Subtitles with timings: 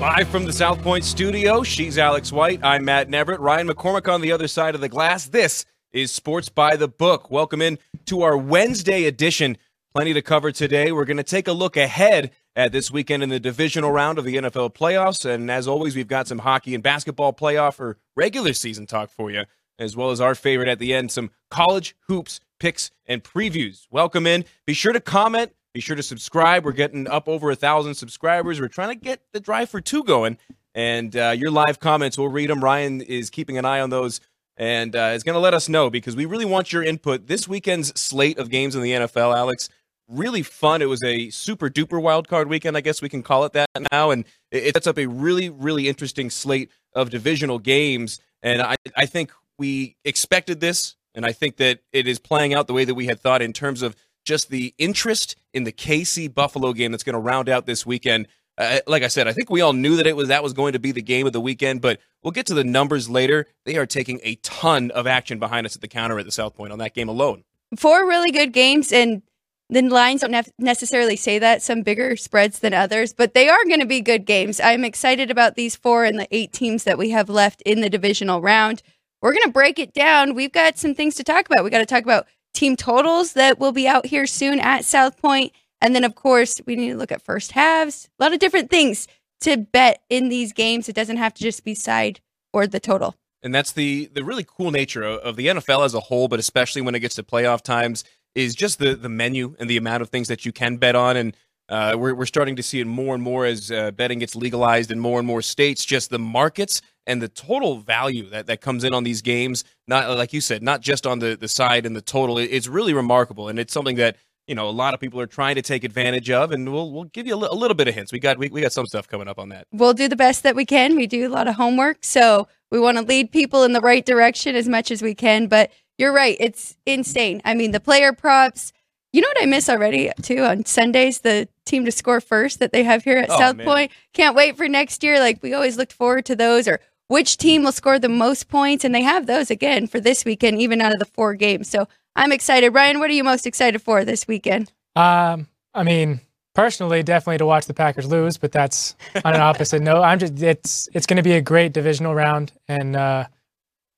[0.00, 2.60] Live from the South Point studio, she's Alex White.
[2.62, 3.38] I'm Matt Neverett.
[3.38, 5.26] Ryan McCormick on the other side of the glass.
[5.26, 7.30] This is Sports by the Book.
[7.30, 9.56] Welcome in to our Wednesday edition.
[9.94, 10.92] Plenty to cover today.
[10.92, 14.26] We're going to take a look ahead at this weekend in the divisional round of
[14.26, 15.24] the NFL playoffs.
[15.24, 19.30] And as always, we've got some hockey and basketball playoff or regular season talk for
[19.30, 19.44] you,
[19.78, 23.86] as well as our favorite at the end, some college hoops picks and previews.
[23.90, 24.44] Welcome in.
[24.66, 26.64] Be sure to comment be sure to subscribe.
[26.64, 28.58] We're getting up over a thousand subscribers.
[28.58, 30.38] We're trying to get the drive for two going,
[30.74, 32.64] and uh, your live comments, we'll read them.
[32.64, 34.22] Ryan is keeping an eye on those
[34.56, 37.26] and uh, is going to let us know because we really want your input.
[37.26, 39.68] This weekend's slate of games in the NFL, Alex,
[40.08, 40.80] really fun.
[40.80, 43.68] It was a super duper wild card weekend, I guess we can call it that
[43.92, 48.18] now, and it sets up a really really interesting slate of divisional games.
[48.42, 52.66] And I I think we expected this, and I think that it is playing out
[52.66, 53.94] the way that we had thought in terms of
[54.26, 58.28] just the interest in the KC Buffalo game that's going to round out this weekend.
[58.58, 60.72] Uh, like I said, I think we all knew that it was that was going
[60.72, 63.46] to be the game of the weekend, but we'll get to the numbers later.
[63.64, 66.54] They are taking a ton of action behind us at the counter at the South
[66.54, 67.44] Point on that game alone.
[67.76, 69.22] Four really good games, and
[69.68, 71.62] the lines don't necessarily say that.
[71.62, 74.60] Some bigger spreads than others, but they are going to be good games.
[74.60, 77.90] I'm excited about these four and the eight teams that we have left in the
[77.90, 78.82] divisional round.
[79.20, 80.34] We're going to break it down.
[80.34, 81.64] We've got some things to talk about.
[81.64, 85.16] We got to talk about team totals that will be out here soon at South
[85.20, 85.52] Point.
[85.80, 88.70] And then, of course, we need to look at first halves, a lot of different
[88.70, 89.06] things
[89.40, 90.88] to bet in these games.
[90.88, 92.20] It doesn't have to just be side
[92.52, 93.14] or the total.
[93.42, 96.82] And that's the the really cool nature of, the NFL as a whole, but especially
[96.82, 98.02] when it gets to playoff times,
[98.34, 101.16] is just the the menu and the amount of things that you can bet on.
[101.16, 101.36] And
[101.68, 104.90] uh, we're we're starting to see it more and more as uh, betting gets legalized
[104.90, 105.84] in more and more states.
[105.84, 110.08] Just the markets and the total value that, that comes in on these games, not
[110.16, 113.48] like you said, not just on the, the side and the total, it's really remarkable.
[113.48, 116.30] And it's something that, you know, a lot of people are trying to take advantage
[116.30, 118.12] of, and we'll we'll give you a, li- a little bit of hints.
[118.12, 119.66] We got we, we got some stuff coming up on that.
[119.72, 120.94] We'll do the best that we can.
[120.96, 124.04] We do a lot of homework, so we want to lead people in the right
[124.06, 125.48] direction as much as we can.
[125.48, 127.42] But you're right; it's insane.
[127.44, 128.72] I mean, the player props.
[129.12, 131.20] You know what I miss already too on Sundays?
[131.20, 133.66] The team to score first that they have here at Oh, South man.
[133.66, 133.92] Point.
[134.12, 135.18] Can't wait for next year.
[135.18, 138.84] Like we always looked forward to those, or which team will score the most points,
[138.84, 141.68] and they have those again for this weekend, even out of the four games.
[141.68, 142.70] So I'm excited.
[142.70, 144.72] Ryan, what are you most excited for this weekend?
[144.94, 146.20] Um, I mean,
[146.54, 150.02] personally, definitely to watch the Packers lose, but that's on an opposite note.
[150.02, 153.26] I'm just it's it's going to be a great divisional round and uh,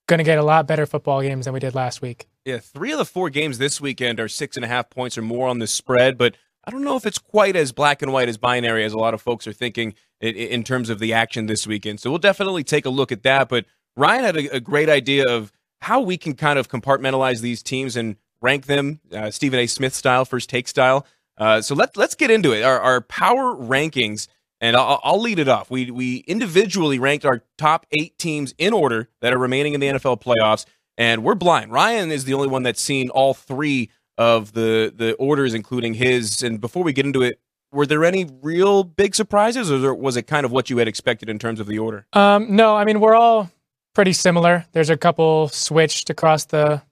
[0.08, 2.26] going to get a lot better football games than we did last week.
[2.44, 5.22] Yeah, three of the four games this weekend are six and a half points or
[5.22, 8.28] more on the spread, but I don't know if it's quite as black and white
[8.28, 11.46] as binary as a lot of folks are thinking in, in terms of the action
[11.46, 12.00] this weekend.
[12.00, 13.48] So we'll definitely take a look at that.
[13.48, 17.62] But Ryan had a, a great idea of how we can kind of compartmentalize these
[17.62, 19.66] teams and rank them, uh, Stephen A.
[19.66, 21.06] Smith style, first take style.
[21.36, 22.62] Uh, so let, let's get into it.
[22.62, 24.26] Our, our power rankings,
[24.60, 25.70] and I'll, I'll lead it off.
[25.70, 29.86] We, we individually ranked our top eight teams in order that are remaining in the
[29.86, 30.66] NFL playoffs
[30.98, 31.72] and we're blind.
[31.72, 36.42] Ryan is the only one that's seen all three of the the orders, including his.
[36.42, 37.40] And before we get into it,
[37.72, 41.28] were there any real big surprises, or was it kind of what you had expected
[41.28, 42.06] in terms of the order?
[42.12, 43.50] Um, no, I mean we're all
[43.94, 44.64] pretty similar.
[44.72, 46.82] There's a couple switched across the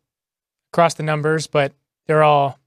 [0.73, 1.73] across the numbers, but
[2.07, 2.59] they're all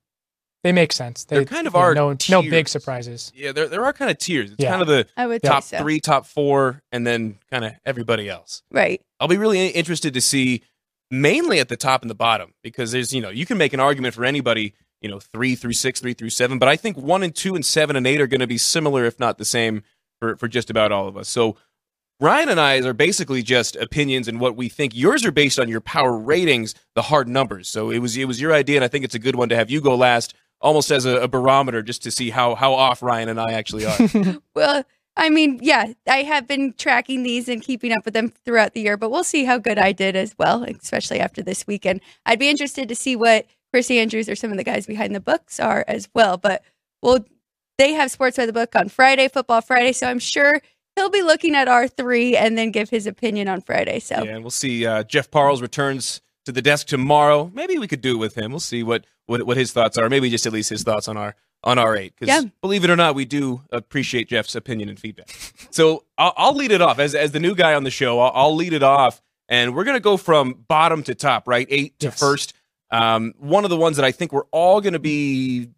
[0.64, 1.24] they make sense.
[1.24, 3.32] They They're kind of are know, our no no big surprises.
[3.36, 4.52] Yeah, there there are kind of tiers.
[4.52, 4.72] It's Yeah.
[4.72, 5.78] kind of the I would top so.
[5.80, 8.64] three, top four, and then kind of everybody else.
[8.72, 9.02] Right.
[9.20, 10.64] I'll be really interested to see
[11.12, 13.80] mainly at the top and the bottom because there's you know you can make an
[13.80, 17.24] argument for anybody you know three through six, three through seven, but I think one
[17.24, 19.84] and two and seven and eight are going to be similar, if not the same,
[20.20, 21.30] for for just about all of us.
[21.30, 21.58] So
[22.22, 24.94] Ryan and I are basically just opinions and what we think.
[24.94, 27.70] Yours are based on your power ratings, the hard numbers.
[27.70, 29.56] So it was it was your idea, and I think it's a good one to
[29.56, 33.02] have you go last, almost as a, a barometer, just to see how how off
[33.02, 33.98] Ryan and I actually are.
[34.56, 34.84] Well,
[35.16, 38.82] I mean, yeah, I have been tracking these and keeping up with them throughout the
[38.82, 42.02] year, but we'll see how good I did as well, especially after this weekend.
[42.26, 45.20] I'd be interested to see what Chris Andrews or some of the guys behind the
[45.20, 46.38] books are as well.
[46.38, 46.64] But
[47.02, 47.24] well,
[47.78, 50.62] they have Sports by the Book on Friday, Football Friday, so I'm sure
[50.96, 54.00] he'll be looking at our three and then give his opinion on Friday.
[54.00, 54.86] So Yeah, and we'll see.
[54.86, 57.50] Uh, Jeff Parles returns to the desk tomorrow.
[57.54, 58.52] Maybe we could do it with him.
[58.52, 60.10] We'll see what, what, what his thoughts are.
[60.10, 62.14] Maybe just at least his thoughts on our on our eight.
[62.18, 62.50] Because Yeah.
[62.62, 65.30] believe it or not, we do appreciate Jeff's opinion and feedback.
[65.72, 68.20] so I'll, I'll lead it off as as the new guy on the show.
[68.20, 71.68] I'll, I'll lead it off, and we're gonna go from bottom to top, right?
[71.70, 72.20] Eight to Yes.
[72.20, 72.54] first.
[72.92, 75.70] Um, one of the ones that I think we're all gonna be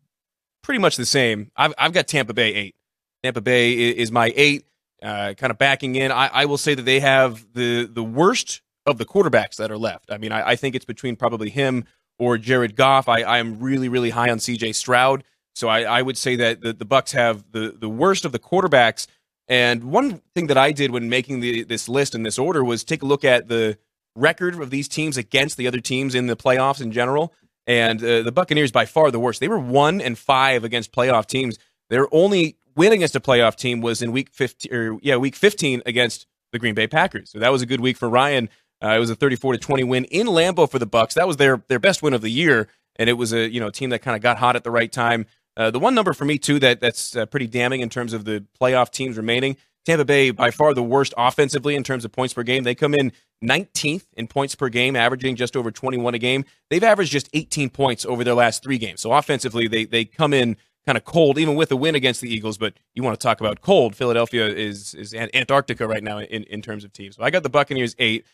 [0.63, 1.51] pretty much the same.
[1.55, 2.75] I've I've got Tampa Bay eight.
[3.23, 4.65] Tampa Bay is my eight.
[5.01, 8.61] Uh, kind of backing in, I, I will say that they have the the worst
[8.85, 10.11] of the quarterbacks that are left.
[10.11, 11.85] I mean, I, I think it's between probably him
[12.19, 13.09] or Jared Goff.
[13.09, 14.73] I, I am really really high on C.J.
[14.73, 15.23] Stroud,
[15.55, 18.39] so I, I would say that the, the Bucks have the the worst of the
[18.39, 19.07] quarterbacks.
[19.47, 22.83] And one thing that I did when making the, this list in this order was
[22.83, 23.79] take a look at the
[24.15, 27.33] record of these teams against the other teams in the playoffs in general.
[27.67, 29.39] And uh, the Buccaneers by far the worst.
[29.39, 31.57] They were one and five against playoff teams.
[31.89, 35.83] Their only win against a playoff team was in week 15 or yeah, week 15
[35.85, 37.31] against the Green Bay Packers.
[37.31, 38.49] So that was a good week for Ryan.
[38.83, 41.13] Uh, it was a 34 to 20 win in Lambeau for the Bucks.
[41.13, 43.69] That was their their best win of the year, and it was a you know
[43.69, 45.25] team that kind of got hot at the right time.
[45.55, 48.25] Uh, the one number for me too that that's uh, pretty damning in terms of
[48.25, 49.57] the playoff teams remaining.
[49.85, 52.63] Tampa Bay by far the worst offensively in terms of points per game.
[52.63, 53.11] They come in
[53.43, 56.45] 19th in points per game, averaging just over 21 a game.
[56.69, 59.01] They've averaged just 18 points over their last three games.
[59.01, 62.33] So offensively, they they come in kind of cold, even with a win against the
[62.33, 62.57] Eagles.
[62.57, 63.95] But you want to talk about cold?
[63.95, 67.15] Philadelphia is is Antarctica right now in, in terms of teams.
[67.15, 68.25] So I got the Buccaneers eight.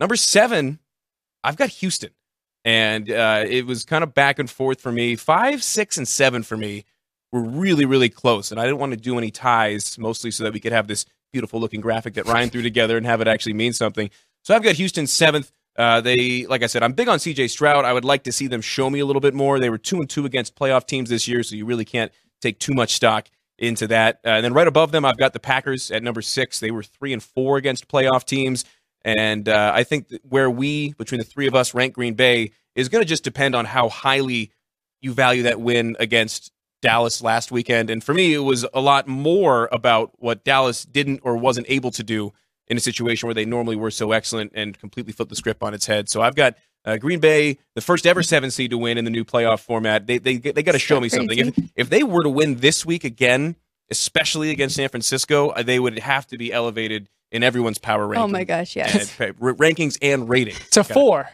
[0.00, 0.78] Number seven,
[1.44, 2.10] I've got Houston,
[2.64, 5.16] and uh, it was kind of back and forth for me.
[5.16, 6.84] Five, six, and seven for me
[7.32, 10.52] were really really close, and I didn't want to do any ties, mostly so that
[10.52, 13.54] we could have this beautiful looking graphic that Ryan threw together and have it actually
[13.54, 14.10] mean something.
[14.42, 15.52] So I've got Houston seventh.
[15.76, 17.84] Uh, they, like I said, I'm big on CJ Stroud.
[17.84, 19.58] I would like to see them show me a little bit more.
[19.58, 22.12] They were two and two against playoff teams this year, so you really can't
[22.42, 23.28] take too much stock
[23.58, 24.16] into that.
[24.24, 26.60] Uh, and then right above them, I've got the Packers at number six.
[26.60, 28.64] They were three and four against playoff teams,
[29.02, 32.88] and uh, I think where we between the three of us rank Green Bay is
[32.88, 34.50] going to just depend on how highly
[35.00, 36.52] you value that win against
[36.82, 37.88] Dallas last weekend.
[37.90, 41.92] And for me, it was a lot more about what Dallas didn't or wasn't able
[41.92, 42.32] to do
[42.72, 45.74] in a situation where they normally were so excellent and completely flipped the script on
[45.74, 46.08] its head.
[46.08, 49.10] So I've got uh, Green Bay, the first ever seven seed to win in the
[49.10, 50.06] new playoff format.
[50.06, 51.38] They they they got to show me something.
[51.38, 53.56] If if they were to win this week again,
[53.90, 58.22] especially against San Francisco, uh, they would have to be elevated in everyone's power rankings.
[58.22, 61.28] Oh my gosh, yes, and, rankings and ratings to four.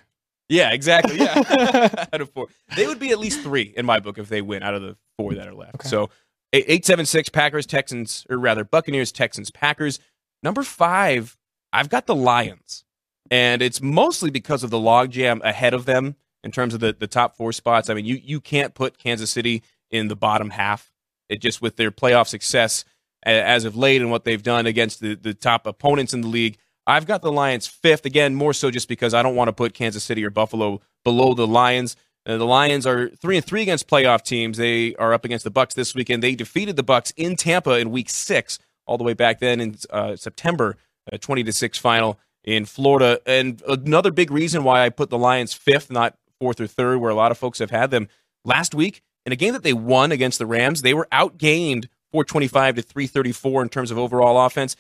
[0.49, 1.19] Yeah, exactly.
[1.19, 4.43] Yeah, out of four, they would be at least three in my book if they
[4.43, 5.77] win out of the four that are left.
[5.77, 5.89] Okay.
[5.89, 6.11] So
[6.53, 10.01] eight seven six Packers Texans, or rather Buccaneers Texans Packers.
[10.43, 11.37] Number five,
[11.73, 12.85] I've got the Lions.
[13.31, 17.07] And it's mostly because of the logjam ahead of them in terms of the, the
[17.07, 17.91] top four spots.
[17.91, 20.91] I mean, you, you can't put Kansas City in the bottom half.
[21.29, 22.85] It just with their playoff success
[23.23, 26.57] as of late and what they've done against the, the top opponents in the league.
[26.87, 29.75] I've got the Lions fifth, again, more so just because I don't want to put
[29.75, 31.97] Kansas City or Buffalo below the Lions.
[32.25, 34.57] Uh, the Lions are three and three against playoff teams.
[34.57, 36.23] They are up against the Bucks this weekend.
[36.23, 38.59] They defeated the Bucks in Tampa in Week Six
[38.89, 40.77] all the way back then in uh, September,
[41.13, 43.21] a 20 to 6 final in Florida.
[43.27, 47.11] And another big reason why I put the Lions fifth, not fourth or third, where
[47.11, 48.09] a lot of folks have had them
[48.45, 52.77] last week in a game that they won against the Rams, they were outgained 425
[52.77, 54.75] to 334 in terms of overall offense.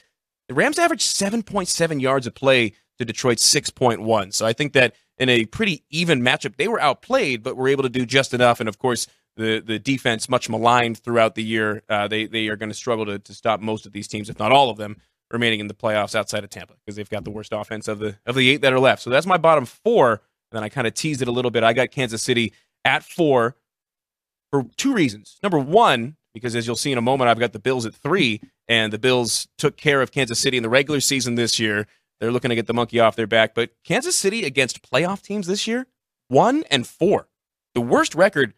[0.48, 4.32] The Rams averaged 7.7 yards a play to Detroit's 6.1.
[4.32, 7.82] So I think that in a pretty even matchup, they were outplayed, but were able
[7.82, 8.58] to do just enough.
[8.58, 9.06] And of course,
[9.38, 11.82] the the defense much maligned throughout the year.
[11.88, 14.38] Uh, they they are going to struggle to to stop most of these teams, if
[14.38, 14.96] not all of them,
[15.30, 18.16] remaining in the playoffs outside of Tampa because they've got the worst offense of the
[18.26, 19.00] of the eight that are left.
[19.00, 20.10] So that's my bottom four.
[20.50, 21.62] And then I kind of teased it a little bit.
[21.62, 22.52] I got Kansas City
[22.84, 23.56] at four
[24.50, 25.38] for two reasons.
[25.42, 28.40] Number one, because as you'll see in a moment, I've got the Bills at three,
[28.66, 31.86] and the Bills took care of Kansas City in the regular season this year.
[32.18, 33.54] They're looking to get the monkey off their back.
[33.54, 35.86] But Kansas City against playoff teams this year,
[36.28, 37.28] one and four.
[37.74, 38.54] The worst record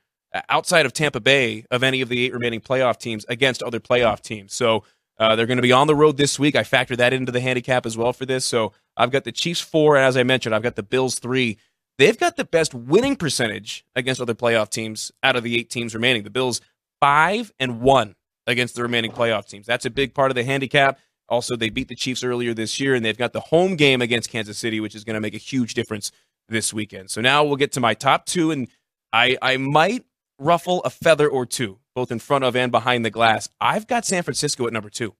[0.49, 4.21] outside of Tampa Bay of any of the eight remaining playoff teams against other playoff
[4.21, 4.55] teams.
[4.55, 4.85] So
[5.19, 6.57] uh, they're going to be on the road this week.
[6.57, 8.45] I factor that into the handicap as well for this.
[8.45, 11.59] So I've got the Chiefs four, and as I mentioned, I've got the Bills three.
[11.99, 15.95] They've got the best winning percentage against other playoff teams out of the eight teams
[15.95, 16.23] remaining.
[16.23, 16.61] The Bills
[17.01, 18.15] five and one
[18.47, 19.67] against the remaining playoff teams.
[19.67, 20.99] That's a big part of the handicap.
[21.29, 24.31] Also, they beat the Chiefs earlier this year, and they've got the home game against
[24.31, 26.11] Kansas City, which is going to make a huge difference
[26.49, 27.11] this weekend.
[27.11, 28.69] So now we'll get to my top two, and
[29.13, 30.05] I I might
[30.41, 33.49] ruffle a feather or two, both in front of and behind the glass.
[33.61, 35.15] I've got San Francisco at number two.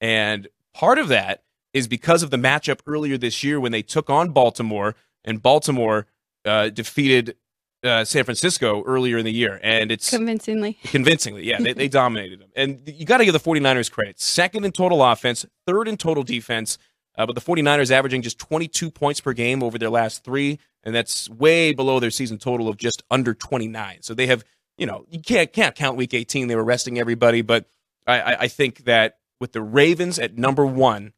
[0.00, 4.08] And part of that is because of the matchup earlier this year when they took
[4.08, 6.06] on Baltimore, and Baltimore
[6.44, 7.36] uh, defeated
[7.82, 9.60] uh, San Francisco earlier in the year.
[9.62, 10.78] And it's convincingly.
[10.84, 11.60] Convincingly, yeah.
[11.60, 12.48] they, they dominated them.
[12.56, 14.20] And you got to give the 49ers credit.
[14.20, 16.78] Second in total offense, third in total defense.
[17.18, 20.94] Uh, but the 49ers averaging just 22 points per game over their last three and
[20.94, 23.98] that's way below their season total of just under 29.
[24.02, 24.44] So they have,
[24.78, 26.46] you know, you can't can't count Week 18.
[26.46, 27.68] They were resting everybody, but
[28.06, 31.12] I, I think that with the Ravens at number one,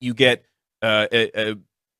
[0.00, 0.44] you get
[0.80, 1.56] uh, a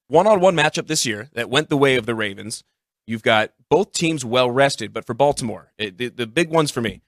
[0.07, 2.63] one-on-one matchup this year that went the way of the Ravens.
[3.09, 6.81] You've got both teams well rested, but for Baltimore, it, the, the big ones for
[6.81, 7.03] me,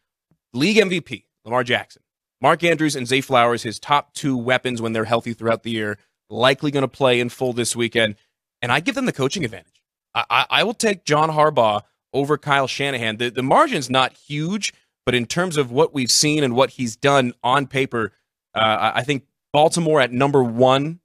[0.53, 2.03] league MVP Lamar Jackson,
[2.41, 5.97] Mark Andrews, and Zay Flowers, his top two weapons when they're healthy throughout the year,
[6.29, 8.17] likely going to play in full this weekend
[8.63, 9.83] and I give them the coaching advantage.
[10.15, 13.19] I, I, I will take John Harbaugh over Kyle Shanahan.
[13.19, 14.73] The, the margin's not huge,
[15.07, 18.13] but in terms of what we've seen and what he's done on paper,
[18.53, 20.99] Uh, I think Baltimore at number one,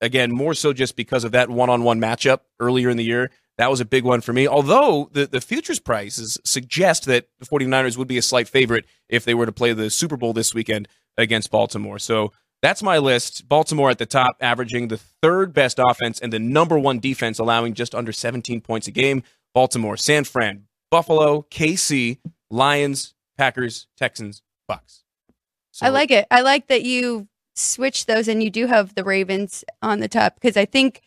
[0.00, 3.30] again, more so just because of that one on one matchup earlier in the year.
[3.58, 4.46] That was a big one for me.
[4.46, 9.24] Although the, the futures prices suggest that the 49ers would be a slight favorite if
[9.24, 10.86] they were to play the Super Bowl this weekend
[11.16, 11.98] against Baltimore.
[11.98, 12.32] So
[12.66, 13.48] that's my list.
[13.48, 17.74] Baltimore at the top, averaging the third best offense and the number one defense, allowing
[17.74, 19.22] just under 17 points a game.
[19.54, 22.18] Baltimore, San Fran, Buffalo, KC,
[22.50, 25.04] Lions, Packers, Texans, Bucks.
[25.70, 26.26] So, I like it.
[26.28, 30.34] I like that you switch those and you do have the Ravens on the top
[30.34, 31.02] because I think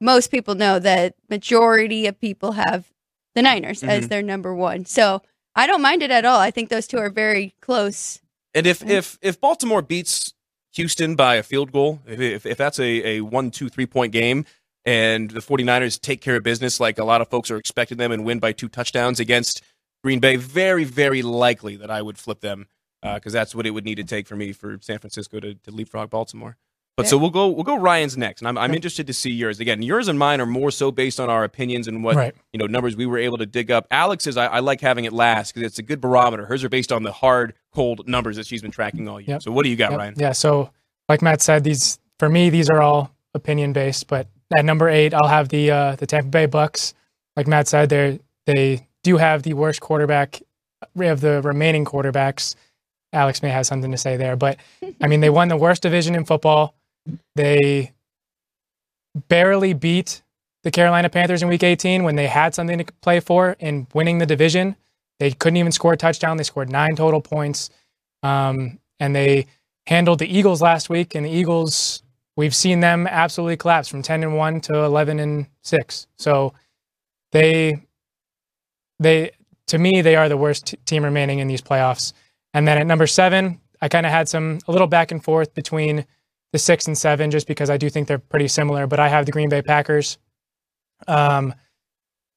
[0.00, 2.88] most people know that majority of people have
[3.34, 3.90] the Niners mm-hmm.
[3.90, 4.84] as their number one.
[4.84, 5.22] So
[5.56, 6.38] I don't mind it at all.
[6.38, 8.20] I think those two are very close.
[8.54, 10.34] And if if if Baltimore beats
[10.74, 14.44] Houston by a field goal, if if that's a, a one, two, three point game
[14.84, 18.12] and the 49ers take care of business like a lot of folks are expecting them
[18.12, 19.62] and win by two touchdowns against
[20.02, 22.66] Green Bay, very, very likely that I would flip them
[23.02, 25.54] because uh, that's what it would need to take for me for San Francisco to,
[25.54, 26.56] to leapfrog Baltimore.
[26.96, 27.10] But yeah.
[27.10, 29.58] so we'll go we'll go Ryan's next, and I'm I'm interested to see yours.
[29.58, 32.34] Again, yours and mine are more so based on our opinions and what right.
[32.52, 33.86] you know numbers we were able to dig up.
[33.90, 36.46] Alex's I, I like having it last because it's a good barometer.
[36.46, 39.30] Hers are based on the hard cold numbers that she's been tracking all year.
[39.30, 39.42] Yep.
[39.42, 39.98] So what do you got, yep.
[39.98, 40.14] Ryan?
[40.18, 40.70] Yeah, so
[41.08, 44.06] like Matt said, these for me these are all opinion based.
[44.06, 46.94] But at number eight, I'll have the uh, the Tampa Bay Bucks.
[47.36, 50.42] Like Matt said, they they do have the worst quarterback
[50.98, 52.54] of the remaining quarterbacks.
[53.12, 54.58] Alex may have something to say there, but
[55.00, 56.74] I mean, they won the worst division in football.
[57.34, 57.92] They
[59.28, 60.22] barely beat
[60.62, 64.18] the Carolina Panthers in Week 18 when they had something to play for in winning
[64.18, 64.76] the division.
[65.18, 66.36] They couldn't even score a touchdown.
[66.36, 67.70] They scored nine total points,
[68.22, 69.46] um, and they
[69.86, 71.14] handled the Eagles last week.
[71.14, 72.02] And the Eagles,
[72.36, 76.06] we've seen them absolutely collapse from 10 and one to 11 and six.
[76.18, 76.54] So
[77.32, 77.82] they,
[78.98, 79.32] they,
[79.68, 82.12] to me, they are the worst t- team remaining in these playoffs.
[82.54, 85.54] And then at number seven, I kind of had some a little back and forth
[85.54, 86.06] between
[86.52, 88.86] the six and seven, just because I do think they're pretty similar.
[88.86, 90.18] But I have the Green Bay Packers.
[91.06, 91.54] Um,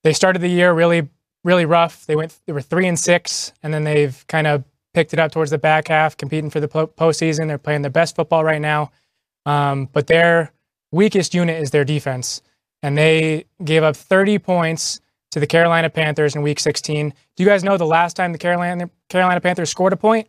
[0.04, 1.10] they started the year really,
[1.44, 2.06] really rough.
[2.06, 5.32] They went, they were three and six, and then they've kind of picked it up
[5.32, 7.48] towards the back half, competing for the postseason.
[7.48, 8.92] They're playing their best football right now.
[9.46, 10.54] Um, but their
[10.92, 12.42] weakest unit is their defense,
[12.82, 15.02] and they gave up 30 points
[15.32, 17.14] to the Carolina Panthers in Week 16.
[17.36, 20.28] Do you guys know the last time the Carolina Carolina Panthers scored a point?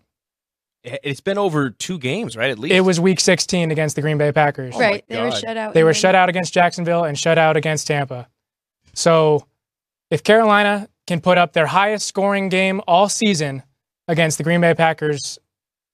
[0.84, 2.50] It's been over two games, right?
[2.50, 4.74] At least it was Week 16 against the Green Bay Packers.
[4.76, 5.74] Oh right, they were shut out.
[5.74, 8.28] They were shut out against Jacksonville and shut out against Tampa.
[8.92, 9.46] So,
[10.10, 13.62] if Carolina can put up their highest scoring game all season
[14.08, 15.38] against the Green Bay Packers,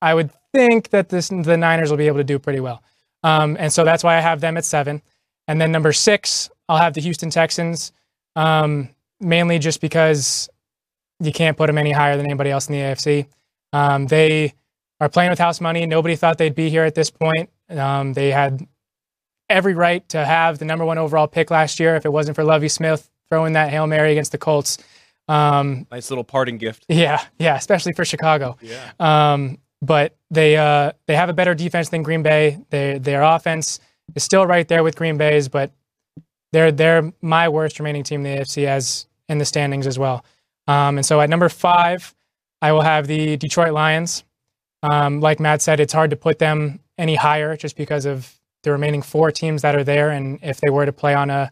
[0.02, 2.82] I would think that this, the Niners will be able to do pretty well.
[3.22, 5.02] Um, and so that's why I have them at seven.
[5.46, 7.92] And then number six, I'll have the Houston Texans.
[8.36, 10.48] Um, mainly just because
[11.20, 13.26] you can't put them any higher than anybody else in the AFC.
[13.72, 14.54] Um, they
[15.00, 15.86] are playing with house money.
[15.86, 17.50] Nobody thought they'd be here at this point.
[17.70, 18.66] Um, they had
[19.48, 22.44] every right to have the number one overall pick last year if it wasn't for
[22.44, 24.78] Lovie Smith throwing that Hail Mary against the Colts.
[25.28, 26.84] Um, nice little parting gift.
[26.88, 28.58] Yeah, yeah, especially for Chicago.
[28.60, 28.92] Yeah.
[28.98, 32.58] Um, but they uh, they have a better defense than Green Bay.
[32.70, 33.80] They, their offense
[34.14, 35.72] is still right there with Green Bay's, but
[36.52, 40.24] they're they're my worst remaining team in the AFC as in the standings as well.
[40.66, 42.14] Um, and so at number five,
[42.60, 44.24] I will have the Detroit Lions.
[44.82, 48.72] Um, like Matt said, it's hard to put them any higher just because of the
[48.72, 50.10] remaining four teams that are there.
[50.10, 51.50] And if they were to play on a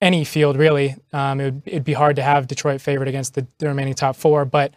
[0.00, 3.46] any field, really, um, it would it'd be hard to have Detroit favored against the,
[3.58, 4.44] the remaining top four.
[4.44, 4.74] But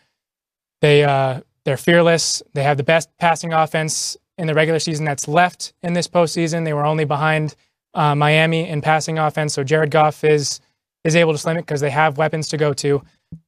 [0.81, 2.41] they uh, they're fearless.
[2.53, 6.65] They have the best passing offense in the regular season that's left in this postseason.
[6.65, 7.55] They were only behind
[7.93, 10.59] uh, Miami in passing offense, so Jared Goff is
[11.03, 13.03] is able to slim it because they have weapons to go to.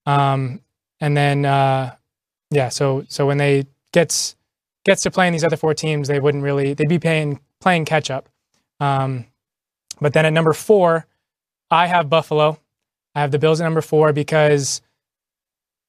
[0.05, 0.62] Um,
[1.00, 1.96] and then, uh,
[2.51, 4.35] yeah, so so when they gets
[4.83, 8.12] gets to playing these other four teams, they wouldn't really they'd be paying playing catch
[8.12, 8.27] up.
[8.81, 9.25] Um,
[10.01, 11.05] but then at number four,
[11.71, 12.59] I have Buffalo.
[13.15, 14.81] I have the Bills at number four because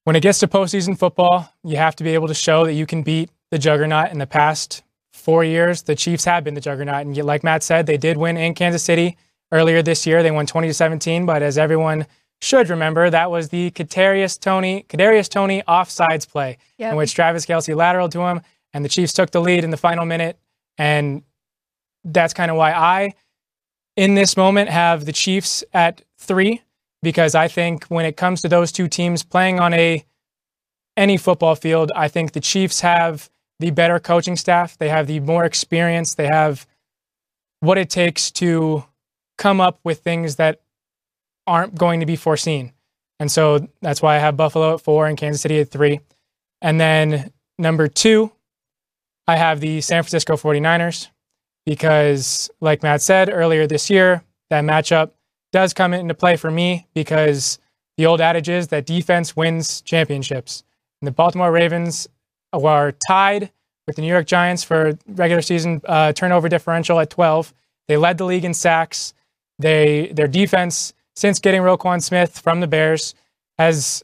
[0.05, 2.87] when it gets to postseason football, you have to be able to show that you
[2.87, 4.13] can beat the juggernaut.
[4.13, 4.83] In the past
[5.13, 8.37] four years, the Chiefs have been the juggernaut, and like Matt said, they did win
[8.37, 9.17] in Kansas City
[9.51, 10.23] earlier this year.
[10.23, 12.07] They won 20 to 17, but as everyone
[12.45, 16.93] should remember, that was the Kadarius Toney Kadarius Toney offsides play yep.
[16.93, 19.77] in which Travis Kelce lateral to him, and the Chiefs took the lead in the
[19.77, 20.39] final minute.
[20.77, 21.23] And
[22.05, 23.15] that's kind of why I,
[23.97, 26.61] in this moment, have the Chiefs at three
[27.03, 30.05] because I think when it comes to those two teams playing on a
[30.97, 34.77] any football field, I think the Chiefs have the better coaching staff.
[34.79, 36.15] They have the more experience.
[36.15, 36.67] They have
[37.61, 38.85] what it takes to
[39.39, 40.61] come up with things that
[41.47, 42.73] aren't going to be foreseen.
[43.21, 46.01] And so that's why I have Buffalo at four and Kansas City at three.
[46.61, 48.33] And then number two,
[49.27, 51.09] I have the San Francisco 49ers
[51.65, 55.13] because, like Matt said earlier this year, that matchup
[55.53, 57.59] does come into play for me because
[57.97, 60.65] the old adage is that defense wins championships.
[61.01, 62.09] And the Baltimore Ravens
[62.53, 63.51] are tied
[63.87, 67.55] with the New York Giants for regular season uh, turnover differential at 12.
[67.89, 69.15] They led the league in sacks.
[69.59, 73.15] They their defense since getting Roquan Smith from the Bears
[73.59, 74.03] has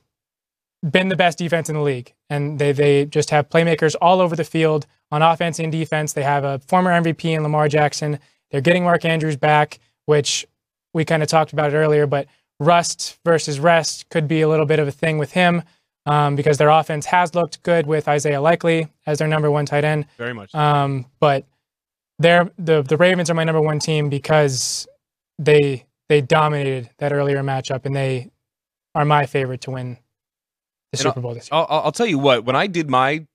[0.88, 4.36] been the best defense in the league, and they they just have playmakers all over
[4.36, 6.12] the field on offense and defense.
[6.12, 8.18] They have a former MVP in Lamar Jackson.
[8.50, 10.46] They're getting Mark Andrews back, which
[10.92, 12.26] we kind of talked about it earlier, but
[12.58, 15.62] rust versus rest could be a little bit of a thing with him
[16.06, 19.84] um, because their offense has looked good with Isaiah Likely as their number one tight
[19.84, 20.06] end.
[20.18, 20.54] Very much.
[20.54, 21.44] Um, but
[22.18, 24.86] they're, the the Ravens are my number one team because
[25.38, 28.32] they they dominated that earlier matchup and they
[28.96, 29.96] are my favorite to win
[30.90, 31.56] the And Super Bowl this year.
[31.56, 32.44] I'll, I'll tell you what.
[32.44, 33.28] When I did my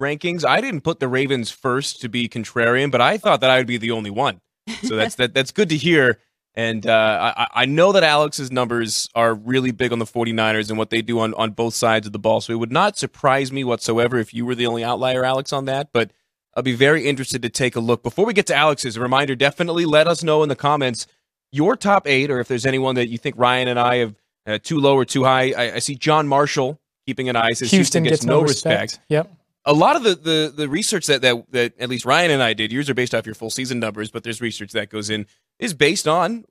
[0.00, 3.58] rankings, I didn't put the Ravens first to be contrarian, but I thought that I
[3.58, 4.40] would be the only one.
[4.84, 5.34] So that's that.
[5.34, 6.20] That's good to hear.
[6.54, 10.78] And uh, I, I know that Alex's numbers are really big on the 49ers and
[10.78, 12.40] what they do on, on both sides of the ball.
[12.40, 15.64] So it would not surprise me whatsoever if you were the only outlier, Alex, on
[15.64, 15.88] that.
[15.92, 16.12] But
[16.54, 18.04] I'll be very interested to take a look.
[18.04, 21.08] Before we get to Alex's, a reminder definitely let us know in the comments
[21.52, 24.14] your top eight, or if there's anyone that you think Ryan and I have
[24.46, 25.52] uh, too low or too high.
[25.56, 29.00] I, I see John Marshall keeping an eye, says Houston gets no respect.
[29.08, 29.30] Yep.
[29.64, 32.54] a lot of the, the, the research that, that that at least Ryan and I
[32.54, 35.26] did, yours are based off your full season numbers, but there's research that goes in
[35.58, 36.44] is based on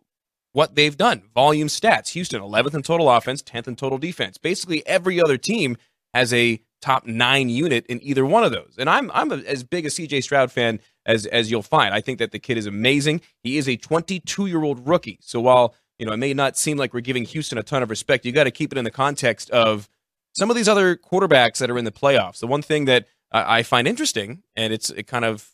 [0.51, 1.24] what they've done.
[1.34, 2.10] Volume stats.
[2.10, 4.38] Houston, 11th in total offense, 10th in total defense.
[4.38, 5.77] Basically, every other team
[6.13, 8.75] has a top nine unit in either one of those.
[8.77, 10.79] And I'm I'm a, as big a CJ Stroud fan
[11.10, 11.94] as as you'll find.
[11.94, 13.22] I think that the kid is amazing.
[13.44, 15.20] He is a 22 year old rookie.
[15.22, 17.89] So while you know it may not seem like we're giving Houston a ton of
[17.89, 19.89] respect, you got to keep it in the context of
[20.34, 22.39] some of these other quarterbacks that are in the playoffs.
[22.39, 25.50] The one thing that I find interesting, and it's it kind of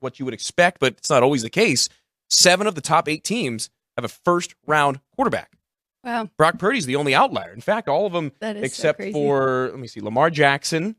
[0.00, 1.88] what you would expect, but it's not always the case.
[2.28, 5.52] Seven of the top eight teams have a first round quarterback.
[6.04, 6.30] Wow.
[6.36, 7.52] Brock Purdy's the only outlier.
[7.52, 10.96] In fact, all of them is so except for let me see, Lamar Jackson,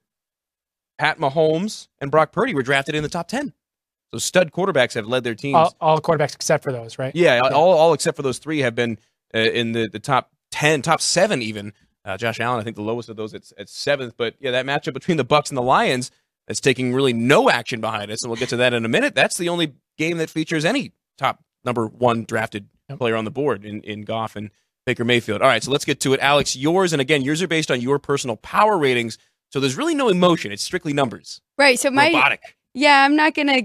[1.01, 3.53] Pat Mahomes, and Brock Purdy were drafted in the top ten.
[4.13, 5.55] So stud quarterbacks have led their teams.
[5.55, 7.15] All, all quarterbacks except for those, right?
[7.15, 8.99] yeah, all all except for those three have been
[9.33, 11.73] uh, in the, the top ten, top seven even.
[12.05, 14.13] Uh, Josh Allen, I think the lowest of those at, at seventh.
[14.15, 16.11] But yeah, that matchup between the Bucks and the Lions
[16.47, 19.15] is taking really no action behind us, and we'll get to that in a minute.
[19.15, 22.99] That's the only game that features any top number one drafted Yep.
[22.99, 24.51] player on the board in in Goff and
[24.85, 25.41] Baker Mayfield.
[25.41, 26.55] All right, so let's get to it, Alex.
[26.55, 29.17] Yours, and again, yours are based on your personal power ratings.
[29.51, 31.41] So there's really no emotion; it's strictly numbers.
[31.57, 31.79] Right.
[31.79, 32.57] So my Robotic.
[32.73, 33.63] yeah, I'm not gonna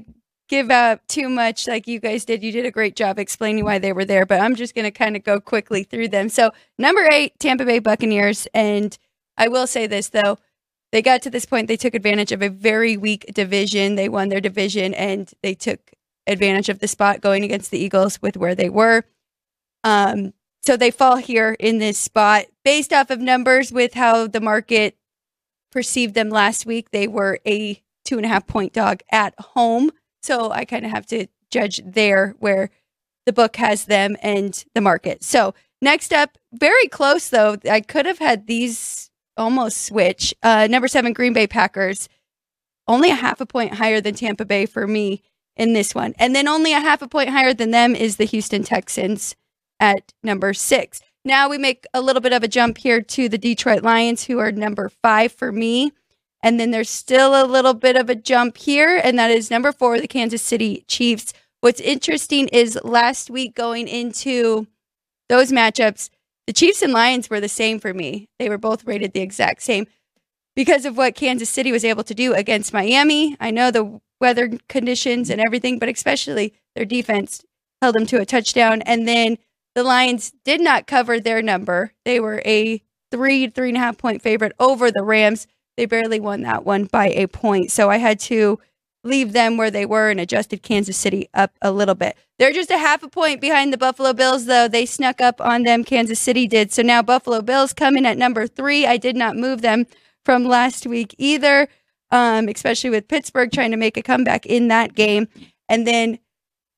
[0.49, 2.43] give up too much like you guys did.
[2.43, 5.17] You did a great job explaining why they were there, but I'm just gonna kind
[5.17, 6.29] of go quickly through them.
[6.29, 8.97] So number eight, Tampa Bay Buccaneers, and
[9.39, 10.39] I will say this though.
[10.93, 13.97] They got to this point, they took advantage of a very weak division.
[13.97, 15.93] They won their division and they took
[16.27, 19.05] advantage of the spot going against the Eagles with where they were.
[19.85, 24.41] Um, so they fall here in this spot based off of numbers with how the
[24.41, 24.97] market
[25.71, 26.91] perceived them last week.
[26.91, 29.91] They were a two and a half point dog at home.
[30.23, 32.71] So I kind of have to judge there where
[33.27, 35.23] the book has them and the market.
[35.23, 37.57] So next up, very close though.
[37.71, 40.35] I could have had these almost switch.
[40.43, 42.09] Uh, number seven, Green Bay Packers,
[42.89, 45.23] only a half a point higher than Tampa Bay for me
[45.57, 46.15] in this one.
[46.19, 49.35] And then only a half a point higher than them is the Houston Texans
[49.81, 51.01] at number six.
[51.27, 54.39] Now we make a little bit of a jump here to the Detroit Lions, who
[54.39, 55.91] are number five for me.
[56.41, 59.73] And then there's still a little bit of a jump here, and that is number
[59.73, 61.33] four, the Kansas City Chiefs.
[61.63, 64.69] What's interesting is last week going into
[65.29, 66.11] those matchups,
[66.47, 68.29] the Chiefs and Lions were the same for me.
[68.39, 69.89] They were both rated the exact same
[70.55, 73.37] because of what Kansas City was able to do against Miami.
[73.41, 77.45] I know the weather conditions and everything, but especially their defense
[77.83, 78.83] held them to a touchdown.
[78.83, 79.39] And then
[79.77, 81.93] the Lions did not cover their number.
[82.07, 85.47] They were a three, three and a half point favorite over the Rams.
[85.77, 87.71] They barely won that one by a point.
[87.71, 88.59] So I had to
[89.05, 92.17] leave them where they were and adjusted Kansas City up a little bit.
[92.39, 94.67] They're just a half a point behind the Buffalo Bills, though.
[94.67, 95.85] They snuck up on them.
[95.85, 96.73] Kansas City did.
[96.73, 98.87] So now Buffalo Bills come in at number three.
[98.87, 99.87] I did not move them
[100.25, 101.69] from last week either,
[102.11, 105.29] um, especially with Pittsburgh trying to make a comeback in that game.
[105.69, 106.19] And then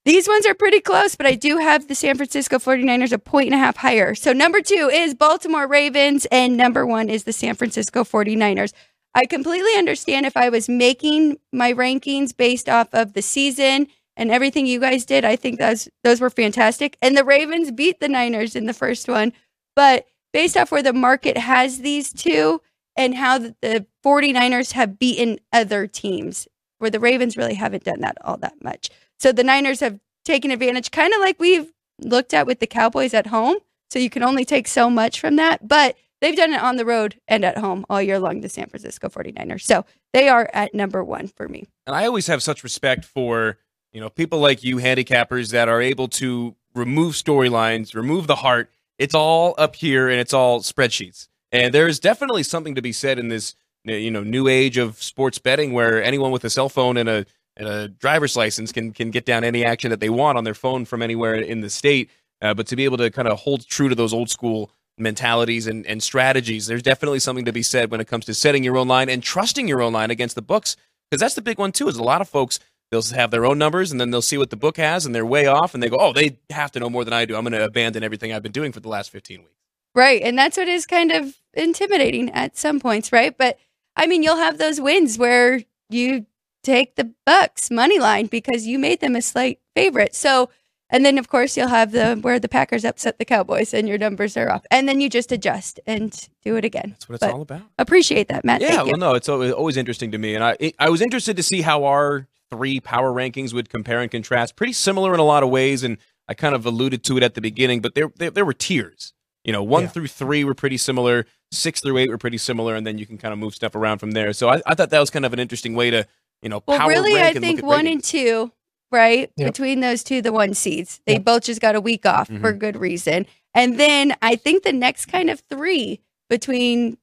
[0.09, 3.49] these ones are pretty close, but I do have the San Francisco 49ers a point
[3.49, 4.15] and a half higher.
[4.15, 8.73] So number two is Baltimore Ravens, and number one is the San Francisco 49ers.
[9.15, 14.31] I completely understand if I was making my rankings based off of the season and
[14.31, 15.27] everything you guys did.
[15.27, 16.97] I think those those were fantastic.
[17.03, 19.35] And the Ravens beat the Niners in the first one.
[19.77, 22.63] But based off where the market has these two
[22.97, 28.01] and how the, the 49ers have beaten other teams, where the Ravens really haven't done
[28.01, 28.89] that all that much.
[29.19, 33.15] So the Niners have taken advantage, kind of like we've looked at with the Cowboys
[33.15, 33.57] at home.
[33.91, 36.85] So you can only take so much from that, but they've done it on the
[36.85, 39.63] road and at home all year long, the San Francisco 49ers.
[39.63, 41.67] So they are at number one for me.
[41.87, 43.59] And I always have such respect for,
[43.93, 48.71] you know, people like you, handicappers, that are able to remove storylines, remove the heart.
[48.99, 51.29] It's all up here and it's all spreadsheets.
[51.51, 53.55] And there is definitely something to be said in this,
[53.85, 57.27] you know, new age of sports betting where anyone with a cell phone and a
[57.59, 60.55] and a driver's license can can get down any action that they want on their
[60.55, 62.11] phone from anywhere in the state.
[62.41, 65.67] Uh, but to be able to kind of hold true to those old school mentalities
[65.67, 68.77] and, and strategies, there's definitely something to be said when it comes to setting your
[68.77, 70.77] own line and trusting your own line against the books.
[71.11, 71.89] Because that's the big one too.
[71.89, 74.51] Is a lot of folks they'll have their own numbers and then they'll see what
[74.51, 76.89] the book has and they're way off and they go, oh, they have to know
[76.89, 77.37] more than I do.
[77.37, 79.53] I'm going to abandon everything I've been doing for the last 15 weeks.
[79.95, 83.37] Right, and that's what is kind of intimidating at some points, right?
[83.37, 83.59] But
[83.97, 86.27] I mean, you'll have those wins where you
[86.63, 90.15] take the Bucks money line because you made them a slight favorite.
[90.15, 90.51] So,
[90.91, 93.99] and then of course you'll have the where the Packers upset the Cowboys and your
[93.99, 96.91] numbers are off, and then you just adjust and do it again.
[96.91, 97.63] That's what it's But all about.
[97.79, 98.61] Appreciate that, Matt.
[98.61, 98.93] Yeah, Thank you.
[98.93, 101.63] well, no, it's always, always interesting to me, and I I was interested to see
[101.63, 104.57] how our three power rankings would compare and contrast.
[104.57, 107.35] Pretty similar in a lot of ways, and I kind of alluded to it at
[107.35, 109.13] the beginning, but there there, there were tiers.
[109.45, 109.89] You know, one Yeah.
[109.89, 113.17] through three were pretty similar, six through eight were pretty similar, and then you can
[113.19, 114.33] kind of move stuff around from there.
[114.33, 116.07] So I, I thought that was kind of an interesting way to
[116.43, 117.95] you know Well, power really, rank I and think one ratings.
[117.95, 118.53] and two,
[118.93, 119.31] right?
[119.37, 119.47] Yep.
[119.53, 121.25] Between those two, the one seeds, they Yep.
[121.25, 122.59] both just got a week off for Mhm.
[122.59, 123.27] good reason.
[123.55, 126.99] And then I think the next kind of three between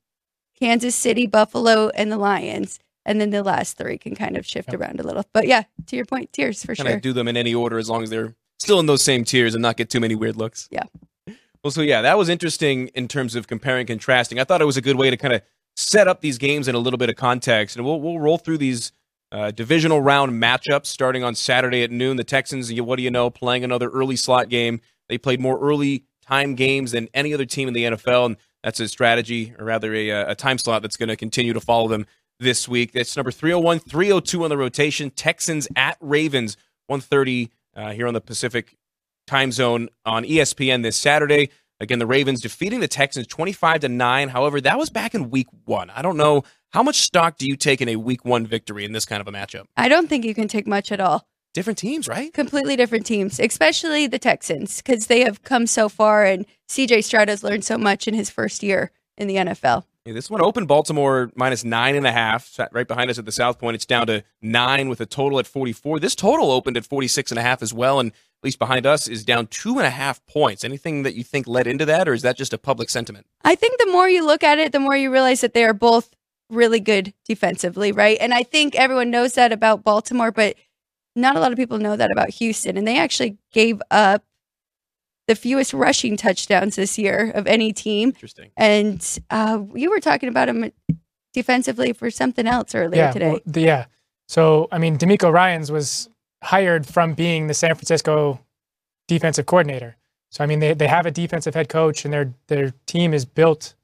[0.59, 2.79] Kansas City, Buffalo, and the Lions.
[3.05, 4.79] And then the last three can kind of shift Yep.
[4.81, 5.23] around a little.
[5.33, 6.95] But yeah, to your point, tiers for kind sure.
[6.95, 9.53] of do them in any order as long as they're still in those same tiers
[9.53, 10.67] and not get too many weird looks.
[10.71, 10.83] Yeah.
[11.63, 14.39] Well, so yeah, that was interesting in terms of comparing and contrasting.
[14.39, 15.41] I thought it was a good way to kind of
[15.75, 18.59] set up these games in a little bit of context, and we'll we'll roll through
[18.59, 18.91] these
[19.31, 22.17] uh, divisional round matchups starting on Saturday at noon.
[22.17, 24.81] The Texans, what do you know, playing another early slot game.
[25.09, 28.79] They played more early time games than any other team in the NFL, and that's
[28.79, 32.05] a strategy, or rather a, a time slot that's going to continue to follow them
[32.39, 32.91] this week.
[32.93, 35.11] That's number 301, 302 on the rotation.
[35.11, 36.57] Texans at Ravens,
[36.87, 38.75] 130 uh, here on the Pacific
[39.27, 41.49] time zone on ESPN this Saturday.
[41.79, 44.29] Again, the Ravens defeating the Texans 25 to 9.
[44.29, 45.89] However, that was back in week one.
[45.89, 46.43] I don't know
[46.75, 49.29] how much stock do you take in a week one victory in this kind of
[49.29, 49.63] a matchup?
[49.77, 51.25] I don't think you can take much at all.
[51.53, 52.33] Different teams, right?
[52.33, 57.29] Completely different teams, especially the Texans, because they have come so far and CJ Stroud
[57.29, 59.85] has learned so much in his first year in the NFL.
[60.03, 63.31] Yeah, this one opened Baltimore minus nine and a half, right behind us at the
[63.31, 63.75] South Point.
[63.75, 66.01] It's down to nine with a total at 44.
[66.01, 69.07] This total opened at 46 and a half as well, and at least behind us
[69.07, 70.65] is down two and a half points.
[70.65, 73.25] Anything that you think led into that, or is that just a public sentiment?
[73.45, 75.73] I think the more you look at it, the more you realize that they are
[75.73, 76.14] both
[76.49, 78.17] really good defensively, right?
[78.19, 80.55] And I think everyone knows that about Baltimore, but
[81.15, 82.77] not a lot of people know that about Houston.
[82.77, 84.23] And they actually gave up
[85.27, 88.09] the fewest rushing touchdowns this year of any team.
[88.09, 88.51] Interesting.
[88.57, 90.71] And uh, you were talking about them
[91.33, 93.31] defensively for something else earlier yeah, today.
[93.31, 93.85] well, the- yeah.
[94.27, 96.09] So I mean, DeMeco Ryans was
[96.43, 98.39] hired from being the San Francisco
[99.07, 99.97] defensive coordinator.
[100.31, 103.23] So I mean, they, they have a defensive head coach, and their their team is
[103.23, 103.75] built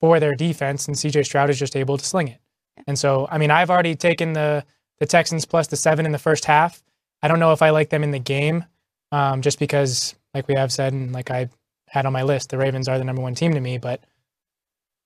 [0.00, 2.40] for their defense, and CJ Stroud is just able to sling it.
[2.86, 4.64] And so I mean, I've already taken the
[4.98, 6.82] the Texans plus the seven in the first half.
[7.22, 8.64] I don't know if I like them in the game,
[9.12, 11.48] um, just because, like we have said, and like I
[11.88, 13.78] had on my list, the Ravens are the number one team to me.
[13.78, 14.00] But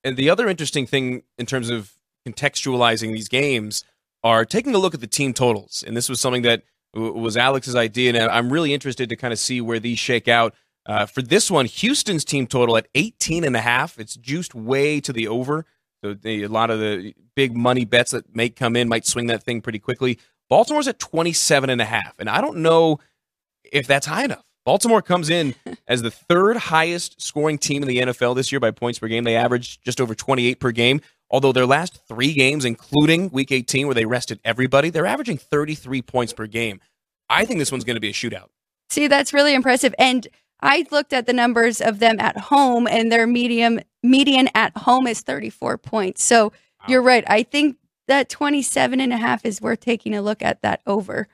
[0.03, 1.93] And the other interesting thing in terms of
[2.27, 3.85] contextualizing these games
[4.23, 5.85] are taking a look at the team totals.
[5.87, 6.63] And this was something that
[6.95, 10.29] w- was Alex's idea, and I'm really interested to kind of see where these shake
[10.29, 10.55] out.
[10.87, 13.99] Uh, for this one, Houston's team total at 18 and a half.
[13.99, 15.65] It's juiced way to the over.
[16.03, 19.43] So a lot of the big money bets that may come in might swing that
[19.43, 20.19] thing pretty quickly.
[20.51, 22.15] Baltimore's at 27 and a half.
[22.19, 22.99] And I don't know
[23.65, 24.45] if that's high enough.
[24.67, 25.55] Baltimore comes in
[25.89, 29.25] as the third highest scoring team in the NFL this year by points per game.
[29.25, 31.01] They averaged just over 28 per game.
[31.31, 36.03] Although their last three games, including week 18, where they rested everybody, they're averaging 33
[36.03, 36.81] points per game.
[37.31, 38.49] I think this one's going to be a shootout.
[38.91, 39.95] See, that's really impressive.
[39.99, 40.29] And
[40.61, 45.07] I looked at the numbers of them at home, and their medium median at home
[45.07, 46.23] is 34 points.
[46.23, 46.53] So
[46.89, 47.25] you're right.
[47.27, 47.77] I think
[48.09, 51.29] that 27 and a half is worth taking a look at that over.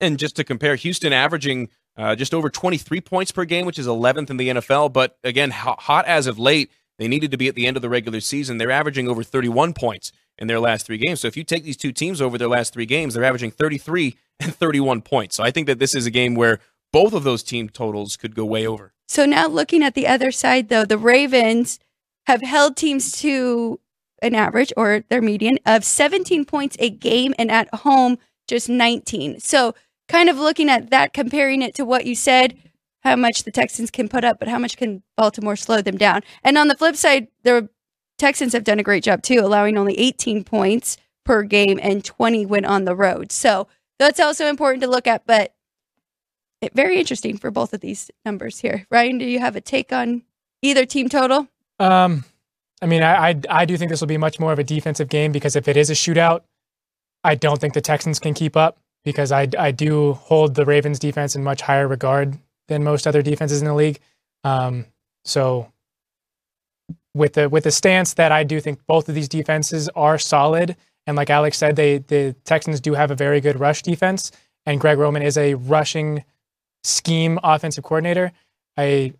[0.00, 3.86] And just to compare, Houston averaging uh, just over 23 points per game, which is
[3.86, 4.92] 11th in the NFL.
[4.92, 7.82] But again, hot, hot as of late, they needed to be at the end of
[7.82, 8.58] the regular season.
[8.58, 11.20] They're averaging over 31 points in their last three games.
[11.20, 14.16] So if you take these two teams over their last three games, they're averaging 33
[14.40, 15.36] and 31 points.
[15.36, 16.60] So I think that this is a game where
[16.92, 18.92] both of those team totals could go way over.
[19.08, 21.78] So now looking at the other side, though, the Ravens
[22.26, 23.80] have held teams to
[24.22, 29.40] an average or their median of 17 points a game and at home just 19.
[29.40, 29.74] So,
[30.08, 32.56] kind of looking at that, comparing it to what you said,
[33.02, 36.22] how much the Texans can put up, but how much can Baltimore slow them down?
[36.42, 37.68] And on the flip side, the
[38.18, 42.44] Texans have done a great job too, allowing only 18 points per game and 20
[42.46, 43.32] when on the road.
[43.32, 45.54] So, that's also important to look at, but
[46.74, 48.86] very interesting for both of these numbers here.
[48.90, 50.22] Ryan, do you have a take on
[50.62, 51.48] either team total?
[51.78, 52.24] Um,
[52.82, 55.08] I mean, I, I, I do think this will be much more of a defensive
[55.08, 56.42] game because if it is a shootout,
[57.24, 60.98] I don't think the Texans can keep up because I I do hold the Ravens
[60.98, 63.98] defense in much higher regard than most other defenses in the league.
[64.44, 64.86] Um,
[65.24, 65.70] so
[67.14, 70.76] with the with the stance that I do think both of these defenses are solid,
[71.06, 74.32] and like Alex said, they the Texans do have a very good rush defense,
[74.64, 76.24] and Greg Roman is a rushing
[76.84, 78.32] scheme offensive coordinator.
[78.76, 79.14] I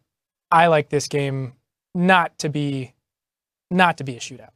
[0.51, 1.55] I like this game
[1.94, 2.94] not to be
[3.70, 4.51] not to be a shootout.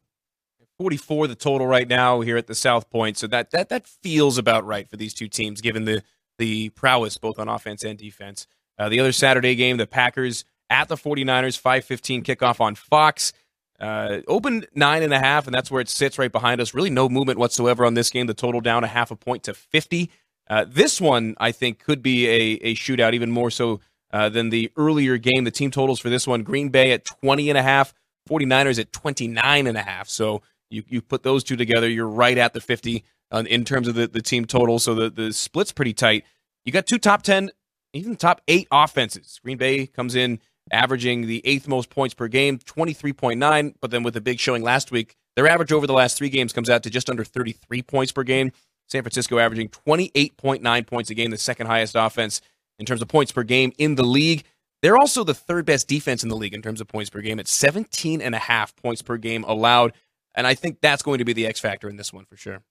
[0.78, 3.16] 44 the total right now here at the South Point.
[3.16, 6.02] So that that that feels about right for these two teams given the
[6.38, 8.46] the prowess both on offense and defense.
[8.76, 13.32] Uh, the other Saturday game, the Packers at the 49ers, 5:15 kickoff on Fox.
[13.80, 16.74] Uh, opened nine and a half, and that's where it sits right behind us.
[16.74, 18.26] Really, no movement whatsoever on this game.
[18.26, 20.10] The total down a half a point to 50.
[20.48, 23.80] Uh, this one, I think, could be a, a shootout, even more so
[24.12, 25.44] uh, than the earlier game.
[25.44, 27.94] The team totals for this one: Green Bay at 20 and a half,
[28.28, 30.08] 49ers at 29 and a half.
[30.08, 33.88] So you, you put those two together, you're right at the 50 uh, in terms
[33.88, 34.78] of the, the team total.
[34.78, 36.24] So the, the split's pretty tight.
[36.64, 37.50] You got two top 10,
[37.92, 39.38] even top eight offenses.
[39.42, 43.74] Green Bay comes in averaging the eighth most points per game, 23.9.
[43.80, 46.52] But then with a big showing last week, their average over the last three games
[46.52, 48.52] comes out to just under 33 points per game.
[48.88, 52.40] San Francisco averaging 28.9 points a game, the second highest offense
[52.78, 54.44] in terms of points per game in the league.
[54.82, 57.38] They're also the third best defense in the league in terms of points per game
[57.40, 59.92] at 17 and a half points per game allowed.
[60.34, 62.62] And I think that's going to be the X factor in this one for sure.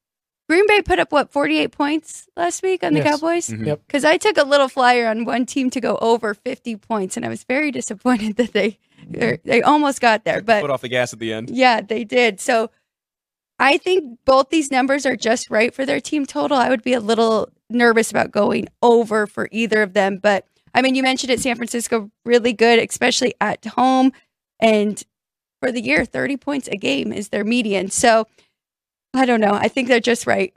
[0.49, 3.19] Green Bay put up what 48 points last week on the Yes.
[3.19, 3.47] Cowboys?
[3.47, 3.65] Mhm.
[3.65, 3.81] Yep.
[3.87, 7.25] Because I took a little flyer on one team to go over 50 points, and
[7.25, 8.77] I was very disappointed that they
[9.09, 10.41] they almost got there.
[10.41, 11.49] But put off the gas at the end.
[11.49, 12.39] yeah, they did.
[12.41, 12.69] So
[13.59, 16.57] I think both these numbers are just right for their team total.
[16.57, 20.17] I would be a little nervous about going over for either of them.
[20.17, 24.11] But I mean, you mentioned it, San Francisco really good, especially at home.
[24.59, 25.01] And
[25.61, 27.89] for the year, 30 points a game is their median.
[27.89, 28.27] So
[29.13, 29.53] I don't know.
[29.53, 30.53] I think they're just right.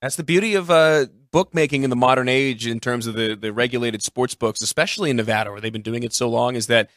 [0.00, 3.52] That's the beauty of uh, bookmaking in the modern age in terms of the, the
[3.52, 6.88] regulated sports books, especially in Nevada, where they've been doing it so long, is that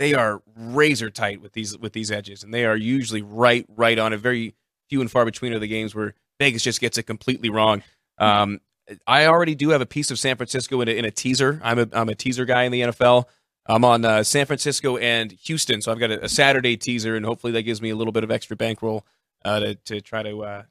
[0.00, 3.98] they are razor tight with these with these edges, and they are usually right right
[3.98, 4.16] on it.
[4.16, 4.54] Very
[4.88, 7.82] few and far between are the games where Vegas just gets it completely wrong.
[8.16, 8.60] Um,
[9.06, 11.60] I already do have a piece of San Francisco in a, in a teaser.
[11.62, 13.26] I'm a I'm a teaser guy in the NFL.
[13.66, 17.26] I'm on uh, San Francisco and Houston, so I've got a, a Saturday teaser, and
[17.26, 19.04] hopefully that gives me a little bit of extra bankroll
[19.44, 20.62] uh, to to try to uh,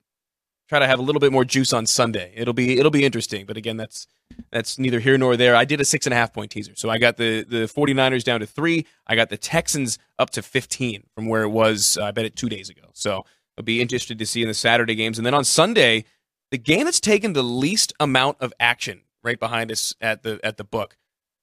[0.70, 2.32] try to have a little bit more juice on Sunday.
[2.36, 4.08] It'll be it'll be interesting, but again, that's
[4.52, 5.56] that's neither here nor there.
[5.56, 8.24] I did a six and a half point teaser, so I got the the 49ers
[8.24, 8.86] down to three.
[9.08, 11.98] I got the Texans up to 15 from where it was.
[11.98, 12.90] uh, I bet it two days ago.
[12.94, 13.26] So
[13.58, 16.06] I'll be interested to see in the Saturday games, and then on Sunday,
[16.52, 20.58] the game that's taken the least amount of action right behind us at the at
[20.58, 20.96] the book.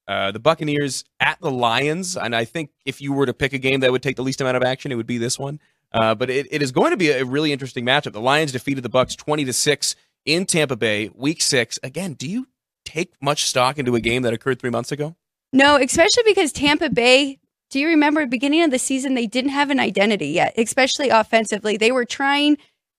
[0.08, 3.58] Uh, the Buccaneers at the Lions, and I think if you were to pick a
[3.58, 5.58] game that would take the least amount of action, it would be this one.
[5.92, 8.12] Uh, but it, it is going to be a really interesting matchup.
[8.12, 11.78] The Lions defeated the Bucks twenty to six in Tampa Bay, Week Six.
[11.82, 12.48] Again, do you
[12.84, 15.16] take much stock into a game that occurred three months ago?
[15.52, 17.38] No, especially because Tampa Bay,
[17.70, 20.54] do you remember at the beginning of the season, they didn't have an identity yet,
[20.58, 21.76] especially offensively.
[21.76, 22.58] They were trying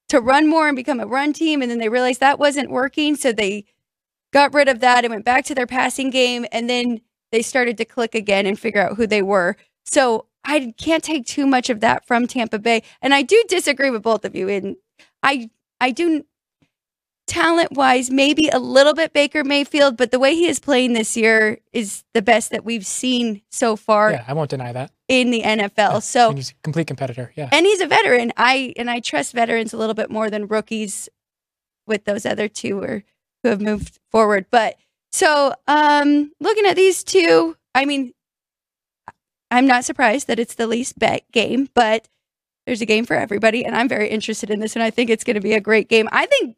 [0.10, 3.16] to run more and become a run team, and then they realized that wasn't working.
[3.16, 3.66] So they
[4.32, 7.78] got rid of that and went back to their passing game, and then they started
[7.78, 9.58] to click again and figure out who they were.
[9.86, 12.82] So I can't take too much of that from Tampa Bay.
[13.02, 14.48] And I do disagree with both of you.
[14.50, 14.78] And
[15.22, 16.24] I I do
[17.28, 21.18] talent wise, maybe a little bit Baker Mayfield, but the way he is playing this
[21.18, 24.92] year is the best that we've seen so far Yeah, I won't deny that.
[25.10, 25.76] in the NFL.
[25.76, 27.34] Yeah, So and he's a complete competitor.
[27.36, 27.50] Yeah.
[27.52, 28.32] and he's a veteran.
[28.38, 31.10] I and I trust veterans a little bit more than rookies
[31.86, 33.04] with those other two or
[33.44, 34.46] who have moved forward.
[34.50, 34.78] But
[35.12, 38.14] so um looking at these two, I mean
[39.50, 42.08] I'm not surprised that it's the least bet game, but
[42.66, 45.24] there's a game for everybody and I'm very interested in this and I think it's
[45.24, 46.10] going to be a great game.
[46.12, 46.58] I think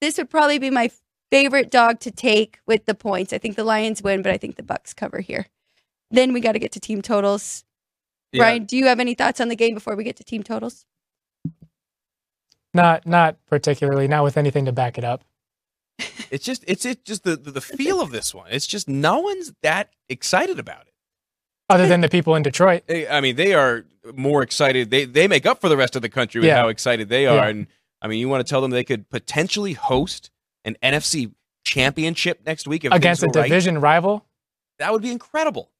[0.00, 0.90] this would probably be my
[1.30, 3.32] favorite dog to take with the points.
[3.32, 5.46] I think the Lions win, but I think the Bucks cover here.
[6.10, 7.64] Then we got to get to team totals.
[8.32, 8.42] Yeah.
[8.44, 10.84] Ryan, do you have any thoughts on the game before we get to team totals?
[12.74, 14.08] Not not particularly.
[14.08, 15.24] Not with anything to back it up.
[16.30, 18.48] It's just it's it just the, the the feel of this one.
[18.50, 20.91] It's just no one's that excited about it.
[21.72, 22.82] Other than the people in Detroit.
[22.88, 24.90] I mean, they are more excited.
[24.90, 26.56] They they make up for the rest of the country with Yeah.
[26.56, 27.36] how excited they are.
[27.36, 27.48] Yeah.
[27.48, 27.66] And
[28.00, 30.30] I mean, you want to tell them they could potentially host
[30.64, 31.32] an NFC
[31.64, 33.44] championship next week if against a right?
[33.44, 34.26] division rival.
[34.78, 35.70] That would be incredible.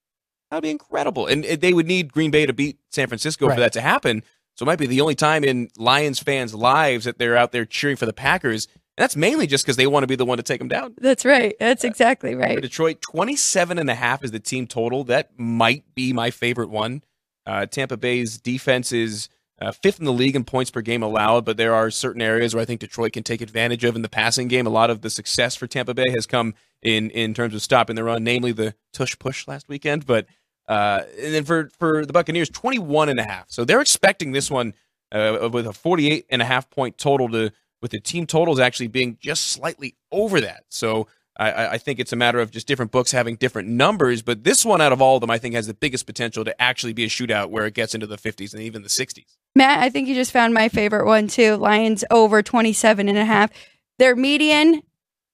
[0.51, 1.27] That would be incredible.
[1.27, 3.55] And they would need Green Bay to beat San Francisco Right.
[3.55, 4.23] for that to happen.
[4.55, 7.65] So it might be the only time in Lions fans' lives that they're out there
[7.65, 8.69] cheering for the Packers.
[8.97, 10.95] And that's mainly just because they want to be the one to take them down.
[10.99, 11.55] That's right.
[11.59, 12.61] That's exactly For right.
[12.61, 15.05] Detroit, 27 and a half is the team total.
[15.05, 17.03] That might be my favorite one.
[17.47, 19.29] Uh, Tampa Bay's defense is
[19.61, 22.55] uh, fifth in the league in points per game allowed, but there are certain areas
[22.55, 24.67] where I think Detroit can take advantage of in the passing game.
[24.67, 27.97] A lot of the success for Tampa Bay has come in in terms of stopping
[27.97, 30.05] the run, namely the tush push last weekend.
[30.05, 30.27] But
[30.69, 33.51] uh, and then for for the Buccaneers, 21 and a half.
[33.51, 34.75] So they're expecting this one
[35.13, 37.53] uh, with a 48 and a half point total to
[37.83, 40.65] with the team totals actually being just slightly over that.
[40.69, 44.23] So I- I, think it's a matter of just different books having different numbers.
[44.23, 46.63] But this one, out of all of them, I think has the biggest potential to
[46.63, 49.25] actually be a shootout where it gets into the 50s and even the 60s.
[49.57, 51.57] Matt, I think you just found my favorite one too.
[51.57, 53.51] Lions over 27 and a half.
[53.99, 54.83] Their median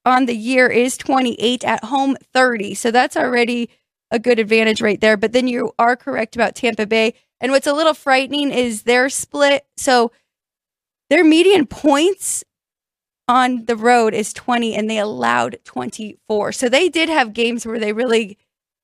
[0.05, 2.75] on the year is 28 at home 30.
[2.75, 3.69] So that's already
[4.09, 5.17] a good advantage right there.
[5.17, 7.13] But then you are correct about Tampa Bay.
[7.41, 9.65] And what's a little frightening is their split.
[9.77, 10.11] So
[11.09, 12.43] their median points
[13.27, 16.51] on the road is 20 and they allowed 24.
[16.51, 18.37] So they did have games where they really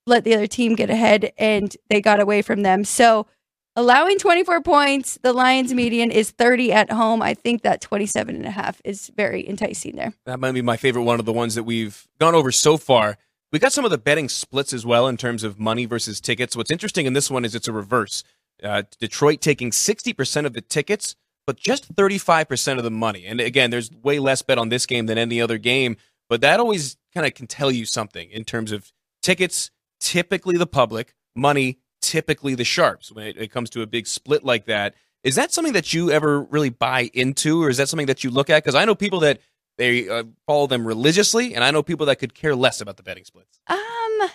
[0.06, 2.84] let the other team get ahead and they got away from them.
[2.84, 3.26] So
[3.74, 7.22] allowing 24 points, the Lions median is 30 at home.
[7.22, 10.12] I think that 27 and a half is very enticing there.
[10.26, 13.18] That might be my favorite one of the ones that we've gone over so far.
[13.52, 16.56] We got some of the betting splits as well in terms of money versus tickets.
[16.56, 18.22] What's interesting in this one is it's a reverse.
[18.62, 21.14] Uh, Detroit taking 60% of the tickets,
[21.46, 23.24] but just 35% of the money.
[23.26, 25.96] And again, there's way less bet on this game than any other game,
[26.28, 30.66] but that always kind of can tell you something in terms of tickets, typically the
[30.66, 34.94] public, money, typically the sharps when it, it comes to a big split like that.
[35.22, 38.30] Is that something that you ever really buy into, or is that something that you
[38.30, 38.62] look at?
[38.62, 39.40] Because I know people that
[39.76, 43.02] they uh, follow them religiously, and I know people that could care less about the
[43.02, 43.58] betting splits.
[43.66, 44.30] Um,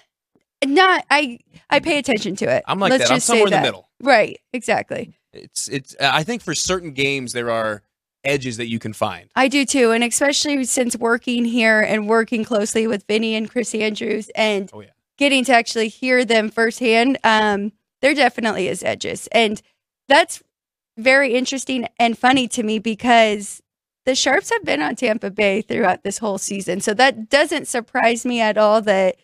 [0.66, 1.40] not I.
[1.70, 2.64] I pay attention to it.
[2.68, 3.12] I'm like Let's that.
[3.12, 3.64] I'm just say somewhere in the that.
[3.64, 3.90] middle.
[4.02, 4.40] Right.
[4.52, 5.14] Exactly.
[5.34, 5.96] It's it's.
[6.00, 7.84] uh, I think for certain games there are
[8.24, 9.30] edges that you can find.
[9.36, 13.74] I do too, and especially since working here and working closely with Vinny and Chris
[13.74, 14.90] Andrews, and Oh, yeah.
[15.18, 19.62] getting to actually hear them firsthand, um, there definitely is edges, and
[20.08, 20.44] that's
[20.98, 23.62] very interesting and funny to me because
[24.06, 28.26] the Sharps have been on Tampa Bay throughout this whole season, so that doesn't surprise
[28.26, 29.16] me at all that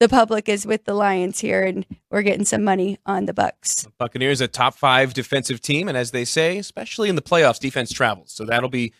[0.00, 3.86] the public is with the Lions here, and we're getting some money on the Bucks.
[3.98, 7.92] Buccaneers a top five defensive team, and as they say, especially in the playoffs, defense
[7.92, 8.32] travels.
[8.32, 8.92] So that'll be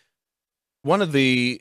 [0.83, 1.61] one of the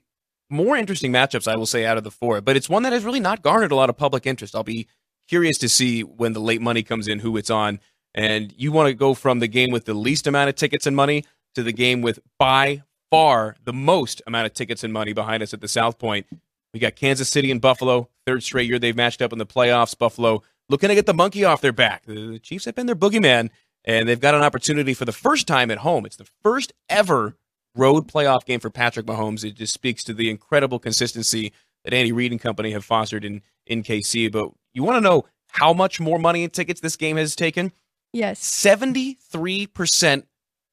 [0.49, 2.41] more interesting matchups, I will say, out of the four.
[2.41, 4.55] But it's one that has really not garnered a lot of public interest.
[4.55, 4.87] I'll be
[5.27, 7.79] curious to see when the late money comes in, who it's on.
[8.15, 10.95] And you want to go from the game with the least amount of tickets and
[10.95, 11.23] money
[11.55, 15.53] to the game with by far the most amount of tickets and money behind us
[15.53, 16.25] at the South Point.
[16.73, 19.97] We got Kansas City and Buffalo, third straight year they've matched up in the playoffs.
[19.97, 22.05] Buffalo looking to get the monkey off their back.
[22.05, 23.49] The Chiefs have been their boogeyman,
[23.85, 26.05] and they've got an opportunity for the first time at home.
[26.05, 27.37] It's the first ever
[27.73, 29.45] road playoff game for Patrick Mahomes.
[29.45, 31.53] It just speaks to the incredible consistency
[31.85, 34.31] that Andy Reid and company have fostered in, in KC.
[34.31, 37.71] But you want to know how much more money in tickets this game has taken?
[38.11, 38.41] Yes.
[38.41, 40.23] 73%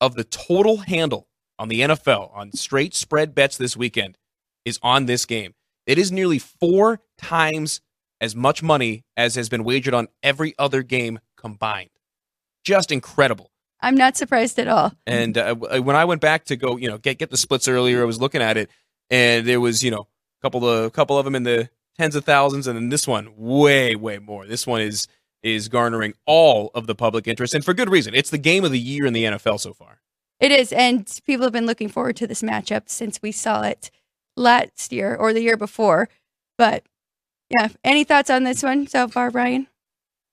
[0.01, 4.19] of the total handle on the NFL on straight spread bets this weekend
[4.64, 5.55] is on this game.
[5.87, 7.81] It is nearly four times
[8.20, 11.90] as much money as has been wagered on every other game combined.
[12.64, 13.50] Just incredible.
[13.81, 14.92] I'm not surprised at all.
[15.07, 18.00] And uh, when I went back to go, you know, get get the splits earlier,
[18.00, 18.70] I was looking at it,
[19.11, 20.09] and there was, you know,
[20.40, 23.07] a couple of a couple of them in the tens of thousands, and then this
[23.07, 24.46] one way way more.
[24.46, 25.07] This one is
[25.42, 28.14] is garnering all of the public interest, and for good reason.
[28.14, 30.00] It's the game of the year in the NFL so far.
[30.40, 33.90] It is, and people have been looking forward to this matchup since we saw it
[34.35, 36.09] last year or the year before.
[36.57, 36.85] But
[37.59, 39.67] yeah, any thoughts on this one so far, Ryan?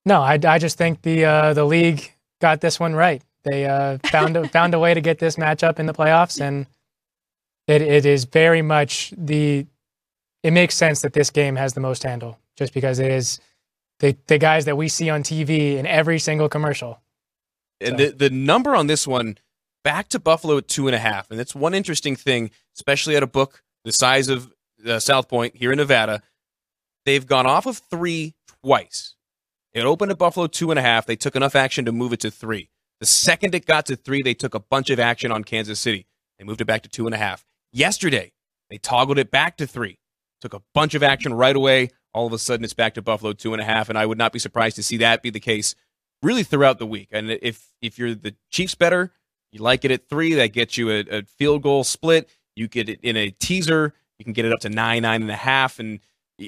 [0.06, 3.22] No, I, I just think the uh, the league got this one right.
[3.44, 6.66] They uh, found a, found a way to get this matchup in the playoffs, and
[7.68, 9.66] it it is very much the.
[10.44, 13.40] It makes sense that this game has the most handle, just because it is
[14.00, 17.00] the the guys that we see on TV in every single commercial.
[17.80, 19.38] And So- the the number on this one
[19.84, 23.22] back to Buffalo at two and a half, and it's one interesting thing, especially at
[23.24, 24.52] a book the size of
[24.88, 26.24] uh, South Point here in Nevada.
[27.06, 29.16] They've gone off of three twice.
[29.74, 31.06] It opened at Buffalo two and a half.
[31.06, 32.70] They took enough action to move it to three.
[33.00, 36.06] The second it got to three, they took a bunch of action on Kansas City.
[36.38, 37.46] They moved it back to two and a half.
[37.72, 38.34] Yesterday,
[38.70, 39.98] they toggled it back to three.
[40.42, 41.90] Took a bunch of action right away.
[42.14, 44.18] All of a sudden, it's back to Buffalo two and a half, and I would
[44.18, 45.76] not be surprised to see that be the case
[46.22, 47.10] really throughout the week.
[47.12, 49.14] And if if you're the Chiefs better,
[49.52, 50.34] you like it at three.
[50.34, 52.30] That gets you a, a field goal split.
[52.56, 53.94] You get it in a teaser.
[54.20, 56.00] You can get it up to nine, nine and a half, and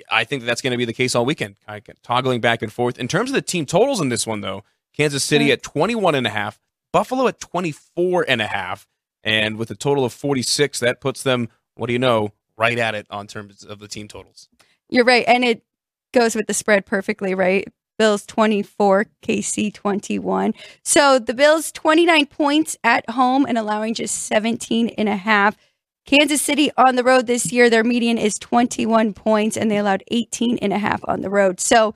[0.09, 1.55] I think that that's going to be the case all weekend,
[2.03, 2.97] toggling back and forth.
[2.97, 4.63] In terms of the team totals in this one, though,
[4.95, 5.53] Kansas City mm.
[5.53, 6.59] at 21 and a half,
[6.91, 8.87] Buffalo at 24 and a half,
[9.23, 12.95] and with a total of 46, that puts them, what do you know, right at
[12.95, 14.47] it on terms of the team totals.
[14.89, 15.63] You're right, and it
[16.13, 17.67] goes with the spread perfectly, right?
[17.97, 20.53] Bills 24, KC 21.
[20.83, 25.55] So the Bills 29 points at home and allowing just 17 and a half.
[26.05, 30.03] Kansas City on the road this year, their median is 21 points and they allowed
[30.11, 31.59] 18 and a half on the road.
[31.59, 31.95] So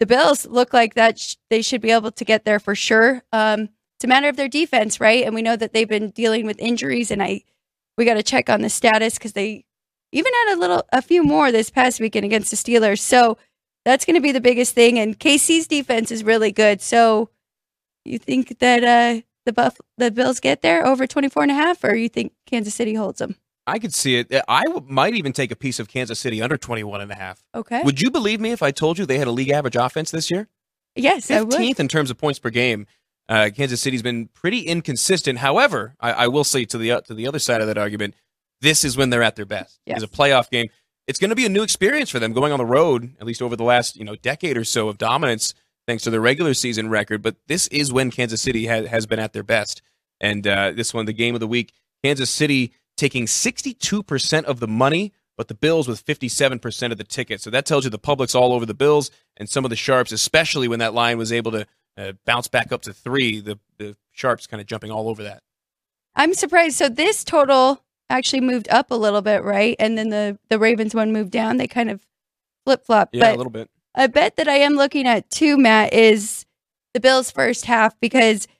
[0.00, 3.22] the Bills look like that sh- they should be able to get there for sure.
[3.32, 5.24] Um, it's a matter of their defense, right?
[5.24, 7.42] And we know that they've been dealing with injuries and I
[7.98, 9.64] we got to check on the status cuz they
[10.10, 13.00] even had a little a few more this past weekend against the Steelers.
[13.00, 13.36] So
[13.84, 16.80] that's going to be the biggest thing and KC's defense is really good.
[16.80, 17.30] So
[18.06, 21.82] you think that uh the Buff the Bills get there over 24 and a half
[21.84, 23.36] or you think Kansas City holds them?
[23.66, 24.32] I could see it.
[24.48, 27.44] I w- might even take a piece of Kansas City under 21 and a half.
[27.54, 27.82] Okay.
[27.82, 30.30] Would you believe me if I told you they had a league average offense this
[30.30, 30.48] year?
[30.96, 32.86] Yes, 15th in terms of points per game.
[33.28, 35.38] Uh, Kansas City's been pretty inconsistent.
[35.38, 38.14] However, I, I, will say to the uh, to the other side of that argument,
[38.60, 39.78] this is when they're at their best.
[39.86, 40.02] Yes.
[40.02, 40.68] It's a playoff game.
[41.06, 43.40] It's going to be a new experience for them going on the road, at least
[43.40, 45.54] over the last you know decade or so of dominance,
[45.90, 47.20] thanks to their regular season record.
[47.20, 49.82] But this is when Kansas City ha- has been at their best.
[50.20, 51.72] And uh, this one, the game of the week,
[52.04, 57.40] Kansas City taking 62% of the money, but the Bills with 57% of the ticket.
[57.40, 60.12] So that tells you the public's all over the Bills and some of the Sharps,
[60.12, 61.66] especially when that line was able to
[61.96, 63.40] uh, bounce back up to three.
[63.40, 65.42] The, the Sharps kind of jumping all over that.
[66.14, 66.76] I'm surprised.
[66.76, 69.74] So this total actually moved up a little bit, right?
[69.80, 71.56] And then the, the Ravens one moved down.
[71.56, 72.06] They kind of
[72.64, 73.08] flip flop.
[73.12, 73.68] Yeah, but a little bit.
[73.94, 76.46] A bet that I am looking at too, Matt, is
[76.94, 78.46] the Bills' first half because–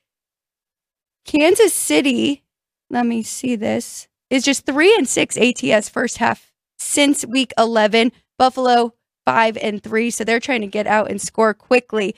[1.24, 2.42] Kansas City,
[2.88, 8.12] let me see this, is just three and six ATS first half since week 11.
[8.38, 8.94] Buffalo,
[9.26, 10.10] five and three.
[10.10, 12.16] So they're trying to get out and score quickly.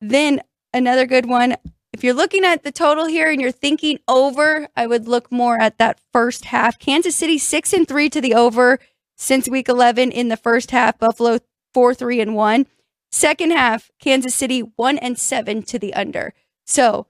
[0.00, 0.40] Then
[0.72, 1.56] another good one.
[1.92, 5.60] If you're looking at the total here and you're thinking over, I would look more
[5.60, 6.78] at that first half.
[6.78, 8.78] Kansas City, six and three to the over
[9.16, 10.98] since week 11 in the first half.
[10.98, 11.38] Buffalo,
[11.76, 12.66] four, three, and one.
[13.12, 16.32] Second half, Kansas City, one and seven to the under.
[16.64, 17.06] So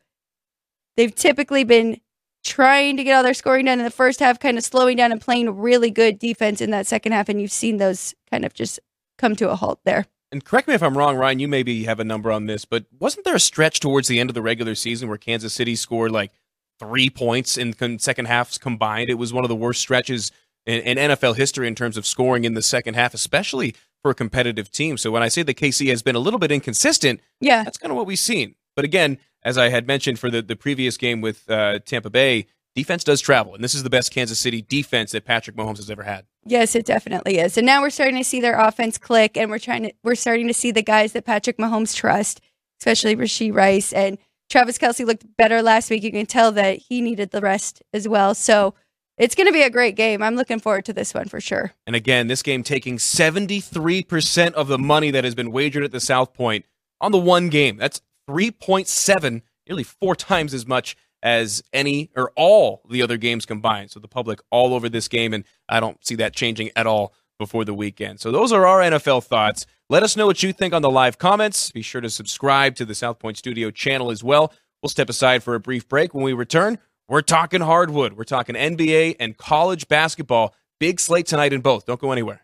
[0.97, 2.01] They've typically been
[2.43, 5.13] trying to get all their scoring done in the first half, kind of slowing down
[5.13, 7.29] and playing really good defense in that second half.
[7.29, 8.81] And you've seen those kind of just
[9.19, 10.07] come to a halt there.
[10.33, 12.87] And correct me if I'm wrong, Ryan, you maybe have a number on this, but
[12.99, 16.11] wasn't there a stretch towards the end of the regular season where Kansas City scored
[16.11, 16.33] like
[16.81, 19.09] three points in second halves combined?
[19.09, 20.33] It was one of the worst stretches
[20.67, 23.75] in, in NFL history in terms of scoring in the second half, especially
[24.07, 24.97] for a competitive team.
[24.97, 27.91] So when I say the KC has been a little bit inconsistent, yeah, that's kind
[27.91, 28.55] of what we've seen.
[28.77, 32.47] But again, as I had mentioned for the, the previous game with uh, Tampa Bay,
[32.77, 35.91] defense does travel, and this is the best Kansas City defense that Patrick Mahomes has
[35.91, 36.25] ever had.
[36.45, 37.59] Yes, it definitely is.
[37.59, 40.47] And now we're starting to see their offense click, and we're trying to we're starting
[40.47, 42.41] to see the guys that Patrick Mahomes trusts,
[42.81, 46.05] especially Rashee Rice and Travis Kelce looked better last week.
[46.05, 48.37] You can tell that he needed the rest as well.
[48.37, 48.75] So
[49.19, 50.23] it's going to be a great game.
[50.23, 51.73] I'm looking forward to this one for sure.
[51.87, 56.01] And again, this game taking 73% of the money that has been wagered at the
[56.01, 56.67] South Point
[57.01, 57.77] on the one game.
[57.77, 63.91] That's 3.7, nearly four times as much as any or all the other games combined.
[63.91, 67.15] So the public all over this game, and I don't see that changing at all
[67.39, 68.21] before the weekend.
[68.21, 69.67] So those are our NFL thoughts.
[69.89, 71.71] Let us know what you think on the live comments.
[71.71, 74.53] Be sure to subscribe to the South Point Studio channel as well.
[74.83, 76.15] We'll step aside for a brief break.
[76.15, 78.15] When we return, we're talking hardwood.
[78.15, 80.55] We're talking NBA and college basketball.
[80.79, 81.87] Big slate tonight in both.
[81.87, 82.43] Don't go anywhere.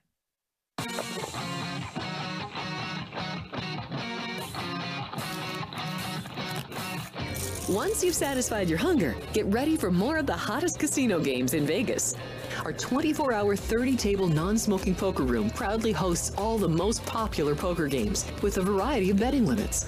[7.68, 11.64] Once you've satisfied your hunger, get ready for more of the hottest casino games in
[11.64, 12.14] Vegas.
[12.64, 17.54] Our 24 hour, 30 table non smoking poker room proudly hosts all the most popular
[17.54, 19.86] poker games with a variety of betting limits.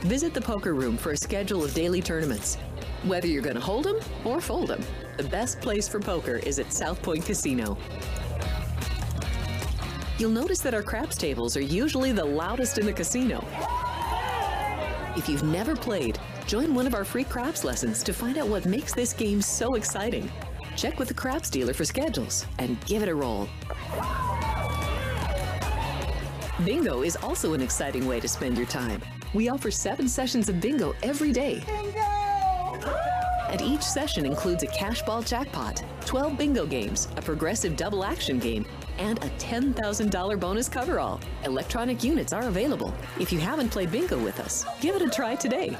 [0.00, 2.56] Visit the poker room for a schedule of daily tournaments.
[3.04, 4.82] Whether you're going to hold them or fold them,
[5.16, 7.76] the best place for poker is at South Point Casino.
[10.18, 13.44] You'll notice that our craps tables are usually the loudest in the casino.
[15.16, 18.66] If you've never played, Join one of our free craps lessons to find out what
[18.66, 20.30] makes this game so exciting.
[20.76, 23.48] Check with the craps dealer for schedules and give it a roll.
[26.64, 29.02] Bingo is also an exciting way to spend your time.
[29.34, 31.62] We offer seven sessions of bingo every day.
[31.66, 32.15] Bingo!
[33.50, 38.38] And each session includes a cash ball jackpot, 12 bingo games, a progressive double action
[38.38, 38.66] game,
[38.98, 41.20] and a $10,000 bonus coverall.
[41.44, 42.92] Electronic units are available.
[43.20, 45.76] If you haven't played bingo with us, give it a try today.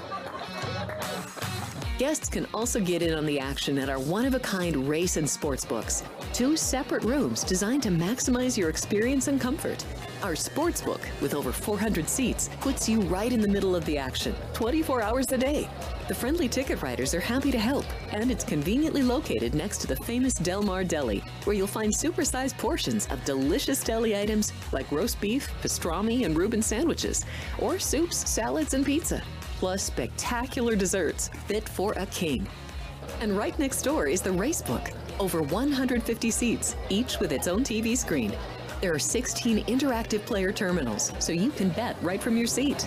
[1.98, 5.16] Guests can also get in on the action at our one of a kind race
[5.16, 6.02] and sports books.
[6.34, 9.82] Two separate rooms designed to maximize your experience and comfort.
[10.22, 13.98] Our sports book, with over 400 seats, puts you right in the middle of the
[13.98, 15.68] action, 24 hours a day.
[16.08, 19.96] The friendly ticket writers are happy to help, and it's conveniently located next to the
[19.96, 25.20] famous Del Mar Deli, where you'll find supersized portions of delicious deli items like roast
[25.20, 27.24] beef, pastrami, and Reuben sandwiches,
[27.58, 29.22] or soups, salads, and pizza
[29.58, 32.46] plus spectacular desserts fit for a king.
[33.20, 34.92] And right next door is the Racebook.
[35.18, 38.36] Over 150 seats, each with its own TV screen.
[38.80, 42.86] There are 16 interactive player terminals, so you can bet right from your seat.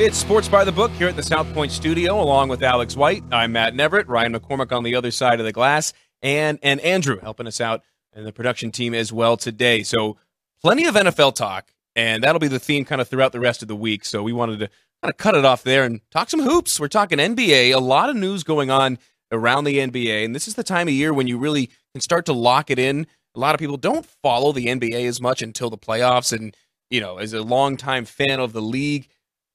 [0.00, 3.24] It's Sports by the Book here at the South Point Studio, along with Alex White.
[3.32, 7.18] I'm Matt Neverett, Ryan McCormick on the other side of the glass, and and Andrew
[7.18, 9.82] helping us out and the production team as well today.
[9.82, 10.16] So
[10.62, 13.66] plenty of NFL talk, and that'll be the theme kind of throughout the rest of
[13.66, 14.04] the week.
[14.04, 14.68] So we wanted to
[15.02, 16.78] kind of cut it off there and talk some hoops.
[16.78, 18.98] We're talking NBA, a lot of news going on
[19.32, 22.24] around the NBA, and this is the time of year when you really can start
[22.26, 23.06] to lock it in.
[23.34, 26.56] A lot of people don't follow the NBA as much until the playoffs, and
[26.88, 29.08] you know, as a longtime fan of the league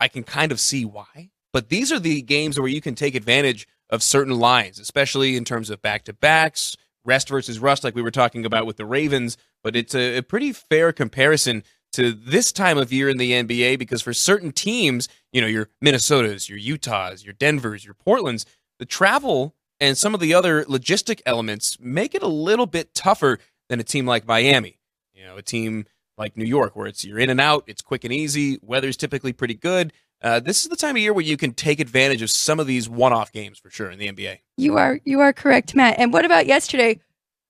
[0.03, 1.29] I can kind of see why.
[1.53, 5.45] But these are the games where you can take advantage of certain lines, especially in
[5.45, 6.75] terms of back to backs,
[7.05, 9.37] rest versus rust, like we were talking about with the Ravens.
[9.63, 11.63] But it's a, a, pretty fair comparison
[11.93, 15.69] to this time of year in the NBA because for certain teams, you know, your
[15.83, 18.45] Minnesotas, your Utahs, your Denvers, your Portlands,
[18.79, 23.39] the travel and some of the other logistic elements make it a little bit tougher
[23.69, 24.79] than a team like Miami.
[25.13, 25.85] You know, a team
[26.17, 29.33] like New York, where it's you're in and out, it's quick and easy, weather's typically
[29.33, 29.93] pretty good.
[30.21, 32.65] Uh, this is the time of year where you can take advantage of some of
[32.67, 34.39] these one-off games for sure in the NBA.
[34.57, 35.99] You are you are correct, Matt.
[35.99, 36.99] And what about yesterday?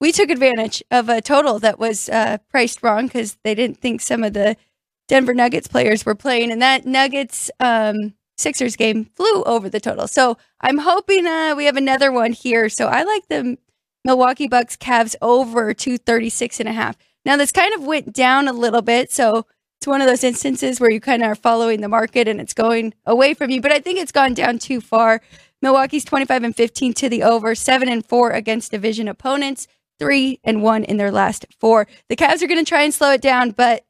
[0.04, 4.01] We took advantage of a total that was uh, priced wrong because they didn't think
[4.01, 4.58] some of the
[5.08, 10.10] Denver Nuggets players were playing, and that Nuggets um, Sixers game flew over the total.
[10.10, 12.68] So I'm hoping uh, we have another one here.
[12.68, 13.58] So I like the
[14.04, 16.97] Milwaukee Bucks Cavs over 236 and a half.
[17.24, 19.10] Now, this kind of went down a little bit.
[19.10, 19.45] So
[19.80, 22.54] it's one of those instances where you kind of are following the market and it's
[22.54, 23.62] going away from you.
[23.62, 25.22] But I think it's gone down too far.
[25.62, 29.66] Milwaukee's 25 and 15 to the over, 7 and 4 against division opponents,
[29.99, 31.87] 3 and 1 in their last four.
[32.09, 33.85] The Cavs are going to try and slow it down, but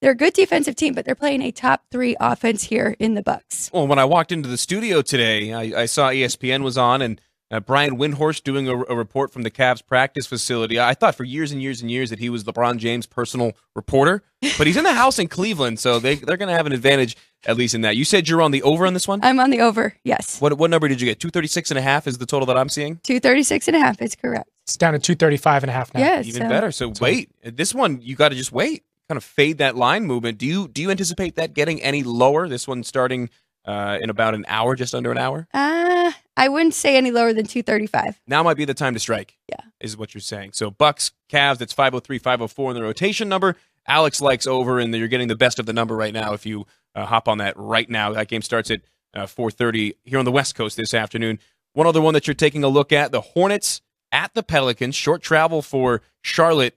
[0.00, 3.22] they're a good defensive team, but they're playing a top three offense here in the
[3.22, 3.70] Bucks.
[3.72, 7.20] Well, when I walked into the studio today, I, I saw ESPN was on, and
[7.50, 10.78] uh, Brian Windhorst doing a, a, report from the Cavs practice facility.
[10.78, 14.22] I thought for years and years and years that he was LeBron James' personal reporter,
[14.58, 17.16] but he's in the house in Cleveland, so they, they're going to have an advantage
[17.46, 17.96] at least in that.
[17.96, 19.20] You said you're on the over on this one?
[19.22, 20.40] I'm on the over, yes.
[20.40, 21.20] What, what number did you get?
[21.20, 22.96] 236 and a half is the total that I'm seeing?
[23.04, 24.50] 236 and a half is correct.
[24.68, 26.00] It's down to 235 and a half now.
[26.00, 26.48] Yeah, Even so.
[26.48, 26.70] better.
[26.70, 28.84] So, so wait, this one, you got to just wait.
[29.08, 30.36] Kind of fade that line movement.
[30.36, 32.46] Do you do you anticipate that getting any lower?
[32.46, 33.30] This one starting
[33.64, 35.48] uh, in about an hour, just under an hour?
[35.54, 38.20] Uh, I wouldn't say any lower than 235.
[38.26, 39.38] Now might be the time to strike.
[39.48, 39.62] Yeah.
[39.80, 40.52] Is what you're saying.
[40.52, 43.56] So Bucks, Cavs, that's 503, 504 in the rotation number.
[43.86, 46.66] Alex likes over, and you're getting the best of the number right now if you
[46.94, 48.12] uh, hop on that right now.
[48.12, 48.82] That game starts at
[49.14, 51.38] uh, 4.30 here on the West Coast this afternoon.
[51.72, 53.80] One other one that you're taking a look at, the Hornets
[54.12, 54.94] at the Pelicans.
[54.94, 56.76] Short travel for Charlotte.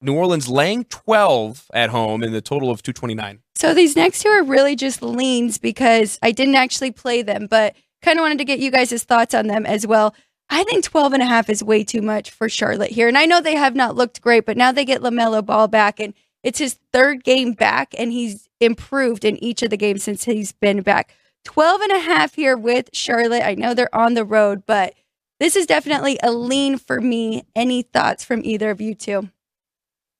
[0.00, 3.40] New Orleans laying 12 at home in the total of 229.
[3.54, 7.74] So these next two are really just leans because I didn't actually play them, but
[8.02, 10.14] kind of wanted to get you guys' thoughts on them as well.
[10.50, 13.08] I think 12 and a half is way too much for Charlotte here.
[13.08, 15.98] And I know they have not looked great, but now they get LaMelo Ball back
[15.98, 20.24] and it's his third game back and he's improved in each of the games since
[20.24, 21.14] he's been back.
[21.44, 23.42] 12 and a half here with Charlotte.
[23.42, 24.94] I know they're on the road, but
[25.44, 27.44] this is definitely a lean for me.
[27.54, 29.28] Any thoughts from either of you two?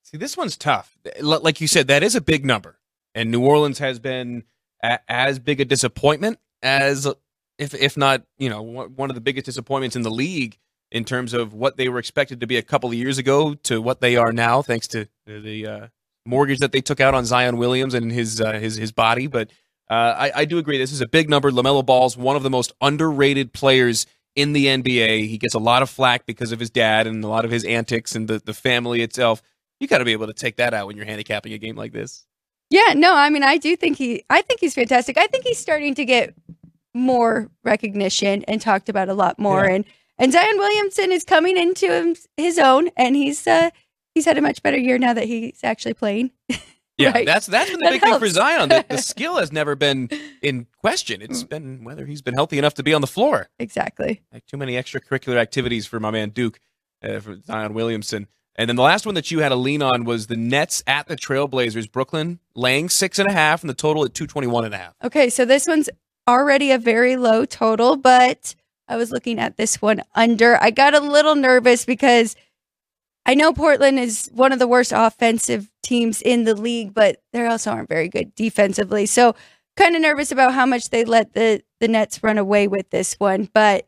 [0.03, 0.99] See, this one's tough.
[1.20, 2.79] Like you said, that is a big number
[3.14, 4.45] and New Orleans has been
[4.83, 7.07] a, as big a disappointment as,
[7.59, 10.59] if if not, you know, one of the biggest disappointments in the league
[10.91, 13.81] in terms of what they were expected to be a couple of years ago to
[13.81, 15.87] what they are now, thanks to the uh,
[16.27, 19.27] mortgage that they took out on Zion Williams and his uh, his his body.
[19.27, 19.51] But
[19.91, 21.51] uh, I, I do agree, this is a big number.
[21.51, 24.07] LaMelo Ball's one of the most underrated players
[24.37, 25.28] in the NBA.
[25.28, 27.64] He gets a lot of flack because of his dad and a lot of his
[27.64, 29.43] antics and the, the family itself.
[29.80, 31.93] You got to be able to take that out when you're handicapping a game like
[31.93, 32.26] this.
[32.70, 35.18] Yeah, no, I mean, I do think he, I think he's fantastic.
[35.18, 36.35] I think he's starting to get
[36.95, 39.64] more recognition and talked about a lot more.
[39.64, 39.74] Yeah.
[39.74, 39.85] And
[40.16, 43.70] and Zion Williamson is coming into his own, and he's uh
[44.14, 46.30] he's had a much better year now that he's actually playing.
[46.97, 47.26] Yeah, Right.
[47.26, 48.28] that's that's been the That big thing for.
[48.28, 48.68] Zion.
[48.68, 50.09] The, the skill has never been
[50.42, 51.22] in question.
[51.22, 53.49] It's been whether he's been healthy enough to be on the floor.
[53.59, 54.22] Exactly.
[54.32, 56.61] Like too many extracurricular activities for my man Duke,
[57.03, 58.28] uh, for Zion Williamson.
[58.57, 61.09] And then the last one that you had a lean on was the Nets at
[61.09, 61.90] the Trailblazers.
[61.90, 64.78] Brooklyn laying six and a half, and the total at two twenty one and a
[64.78, 64.95] half.
[65.03, 65.90] Okay, so this one's
[66.28, 68.55] already a very low total, but
[68.86, 70.57] I was looking at this one under.
[70.62, 72.36] I got a little nervous because
[73.27, 77.47] I know Portland is one of the worst offensive teams in the league, but they
[77.47, 79.07] also aren't very good defensively.
[79.07, 79.35] So
[79.77, 83.14] kind of nervous about how much they let the the Nets run away with this
[83.14, 83.87] one, but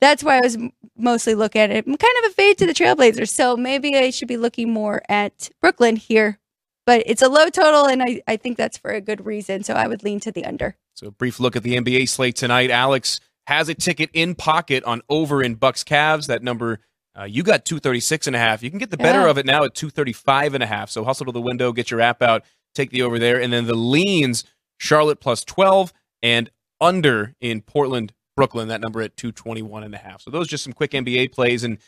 [0.00, 0.56] that's why I was
[0.96, 1.86] mostly looking at it.
[1.86, 5.02] I'm kind of a fade to the Trailblazers, so maybe I should be looking more
[5.08, 6.38] at Brooklyn here.
[6.86, 9.62] But it's a low total, and I, I think that's for a good reason.
[9.62, 10.76] So I would lean to the under.
[10.94, 12.70] So a brief look at the NBA slate tonight.
[12.70, 16.26] Alex has a ticket in pocket on over in Bucks Cavs.
[16.26, 16.80] That number
[17.18, 18.62] uh, you got 236 and a half.
[18.62, 19.30] You can get the better Yeah.
[19.30, 20.90] of it now at 235 and a half.
[20.90, 22.44] So hustle to the window, get your app out,
[22.74, 23.40] take the over there.
[23.40, 24.44] And then the leans,
[24.78, 25.92] Charlotte plus 12
[26.22, 26.50] and
[26.80, 30.20] under in Portland, Brooklyn, that number at 221 and a half.
[30.20, 31.64] So those are just some quick NBA plays.
[31.64, 31.78] And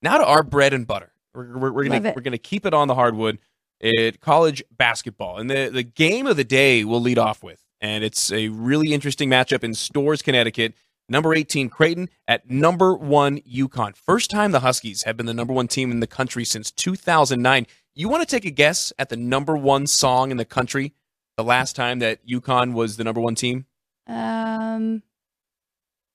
[0.00, 1.12] now to our bread and butter.
[1.34, 3.38] We're, we're, we're gonna we're gonna keep it on the hardwood
[3.82, 5.38] at college basketball.
[5.38, 7.62] And the, the game of the day we'll lead off with.
[7.80, 10.74] And it's a really interesting matchup in Storrs, Connecticut.
[11.08, 13.96] Number 18, Creighton at number one, UConn.
[13.96, 17.66] First time the Huskies have been the number one team in the country since 2009.
[17.94, 20.92] You want to take a guess at the number one song in the country
[21.38, 23.64] the last time that UConn was the number one team?
[24.06, 25.02] Um,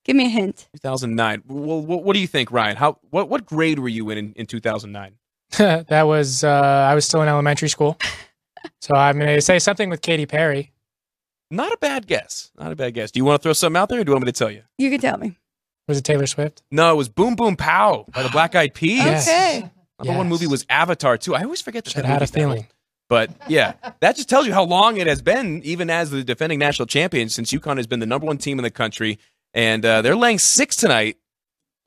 [0.05, 0.67] give me a hint.
[0.73, 1.43] 2009.
[1.47, 2.75] Well, what, what do you think, Ryan?
[2.75, 5.15] How what, what grade were you in in, in 2009?
[5.57, 7.97] that was uh, I was still in elementary school,
[8.81, 10.73] so I'm going to say something with Katy Perry.
[11.53, 12.51] Not a bad guess.
[12.57, 13.11] Not a bad guess.
[13.11, 14.51] Do you want to throw something out there or do you want me to tell
[14.51, 14.63] you?
[14.77, 15.37] You can tell me.
[15.87, 16.63] Was it Taylor Swift?
[16.71, 18.99] No, it was Boom Boom Pow by the Black Eyed Peas.
[19.03, 19.27] Yes.
[19.27, 19.69] Okay.
[19.99, 21.35] Number one movie was Avatar too.
[21.35, 21.91] I always forget that.
[21.91, 22.53] Should that have had a movie's that old.
[22.53, 22.67] feeling.
[23.09, 26.57] But yeah, that just tells you how long it has been, even as the defending
[26.57, 29.19] national champion, since UConn has been the number one team in the country.
[29.53, 31.17] And uh, they're laying six tonight.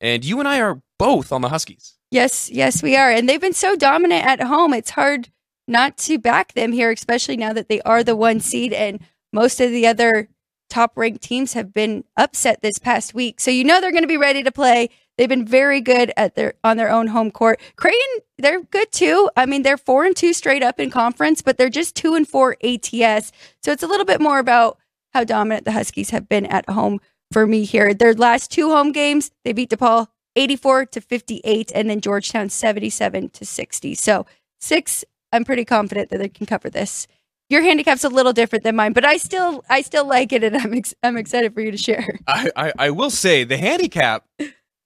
[0.00, 1.94] And you and I are both on the Huskies.
[2.10, 3.10] Yes, yes, we are.
[3.10, 4.72] And they've been so dominant at home.
[4.72, 5.30] It's hard
[5.66, 9.00] not to back them here, especially now that they are the one seed and
[9.36, 10.28] most of the other
[10.70, 13.38] top ranked teams have been upset this past week.
[13.38, 14.88] So you know they're going to be ready to play.
[15.16, 17.60] They've been very good at their on their own home court.
[17.76, 19.30] Creighton, they're good too.
[19.36, 22.26] I mean, they're four and two straight up in conference, but they're just two and
[22.26, 23.30] four ATS.
[23.62, 24.78] So it's a little bit more about
[25.12, 27.92] how dominant the Huskies have been at home for me here.
[27.94, 33.30] Their last two home games, they beat DePaul 84 to 58 and then Georgetown 77
[33.30, 33.94] to 60.
[33.94, 34.26] So,
[34.60, 37.06] 6 I'm pretty confident that they can cover this.
[37.48, 40.56] Your handicap's a little different than mine, but I still I still like it and
[40.56, 42.18] I'm ex- I'm excited for you to share.
[42.26, 44.26] I, I, I will say the handicap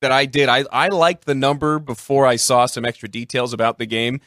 [0.00, 3.78] that I did, I, I liked the number before I saw some extra details about
[3.78, 4.20] the game.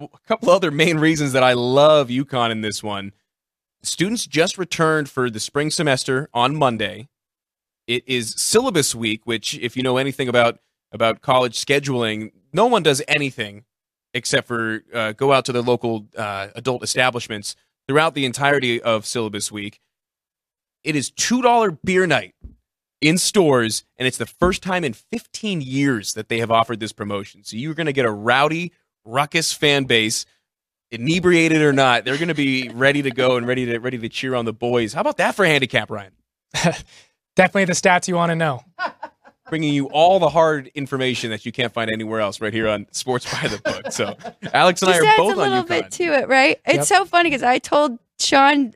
[0.00, 3.12] A couple other main reasons that I love UConn in this one.
[3.84, 7.08] Students just returned for the spring semester on Monday.
[7.86, 10.58] It is syllabus week, which, if you know anything about
[10.92, 13.64] about college scheduling, no one does anything
[14.14, 17.56] except for uh, go out to their local uh, adult establishments
[17.86, 19.80] throughout the entirety of syllabus week.
[20.84, 22.34] It is two dollar beer night
[23.00, 26.92] in Storrs, and it's the first time in 15 years that they have offered this
[26.92, 27.42] promotion.
[27.44, 28.72] So you're going to get a rowdy,
[29.04, 30.24] ruckus fan base,
[30.90, 32.04] inebriated or not.
[32.04, 34.52] They're going to be ready to go and ready to ready to cheer on the
[34.52, 34.92] boys.
[34.92, 36.12] How about that for a handicap, Ryan?
[37.34, 38.62] Definitely the stats you want to know.
[39.52, 42.86] Bringing you all the hard information that you can't find anywhere else, right here on
[42.90, 43.92] Sports by the Book.
[43.92, 44.16] So
[44.54, 46.58] Alex and Just I are adds both a little bit to it, right?
[46.64, 47.00] It's Yep.
[47.00, 48.72] so funny because I told Sean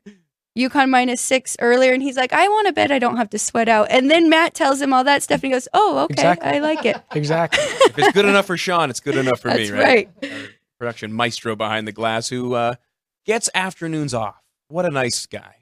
[0.55, 3.39] UConn minus six earlier, and he's like, "I want to bet I don't have to
[3.39, 6.13] sweat out." And then Matt tells him all that stuff, and he goes, "Oh, okay,
[6.13, 6.51] Exactly.
[6.51, 7.65] I like it." Exactly.
[7.65, 10.11] if it's good enough for Sean, it's good enough for me, right?
[10.21, 10.51] right.
[10.79, 12.75] Production maestro behind the glass who uh,
[13.25, 14.43] gets afternoons off.
[14.69, 15.55] What a nice guy.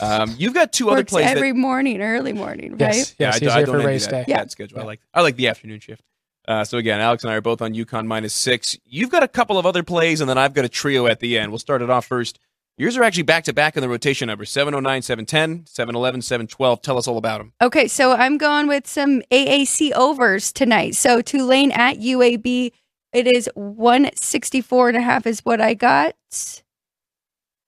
[0.00, 1.26] Um, you've got two other Works plays.
[1.26, 2.80] that- every morning, early morning, right?
[2.94, 3.14] Yes.
[3.18, 3.34] yeah, Yes.
[3.36, 4.24] I, he's do- I here don't for race that, day.
[4.32, 4.36] Yeah.
[4.38, 4.80] that schedule.
[4.80, 6.02] I like I like the afternoon shift.
[6.46, 8.76] Uh, so again, Alex and I are both on UConn minus six.
[8.84, 11.38] You've got a couple of other plays, and then I've got a trio at the
[11.38, 11.50] end.
[11.50, 12.38] We'll start it off first.
[12.76, 16.82] Yours are actually back to back in the rotation number 709, 710, 711, 712.
[16.82, 17.52] Tell us all about them.
[17.62, 20.96] Okay, so I'm going with some AAC overs tonight.
[20.96, 22.72] So Tulane at UAB,
[23.12, 26.16] it is 164 and a half is what I got.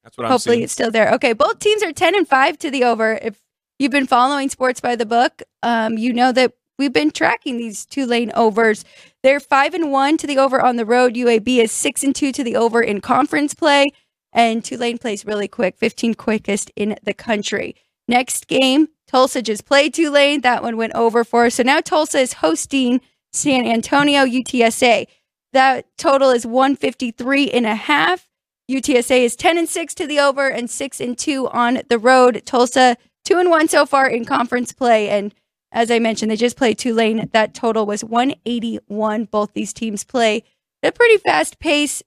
[0.07, 1.13] That's what I'm Hopefully it's still there.
[1.15, 3.19] Okay, both teams are 10 and 5 to the over.
[3.21, 3.43] If
[3.81, 7.85] you've been following sports by the book, um, you know that we've been tracking these
[7.85, 8.85] Tulane overs.
[9.25, 11.17] They're 5 and 1 to the over on the road.
[11.17, 13.89] UAB is 6 and 2 to the over in conference play.
[14.33, 17.75] And Tulane plays really quick, 15 quickest in the country.
[18.07, 20.43] Next game, Tulsa just played Tulane.
[20.43, 21.57] That one went over for us.
[21.57, 23.01] So now Tulsa is hosting
[23.33, 25.07] San Antonio UTSA.
[25.53, 28.26] That total is 153 and a half.
[28.71, 32.43] UTSA is 10 and 6 to the over and 6 and 2 on the road.
[32.45, 35.35] Tulsa 2 and 1 so far in conference play and
[35.73, 37.29] as I mentioned, they just played Tulane.
[37.33, 39.25] That total was 181.
[39.27, 40.43] Both these teams play
[40.83, 42.03] at a pretty fast pace,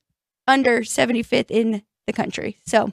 [0.48, 2.58] under 75th in the country.
[2.66, 2.92] So,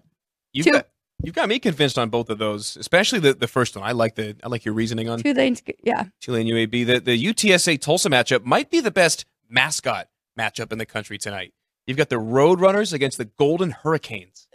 [0.53, 0.89] You've two, got,
[1.23, 3.87] you've got me convinced on both of those, especially the, the first one.
[3.87, 5.57] I like the I like your reasoning on Tulane.
[5.83, 6.05] yeah.
[6.21, 6.87] Tulane UAB.
[6.87, 10.09] The the UTSA Tulsa matchup might be the best mascot
[10.39, 11.55] matchup in the country tonight.
[11.87, 14.49] You've got the Roadrunners against the Golden Hurricanes.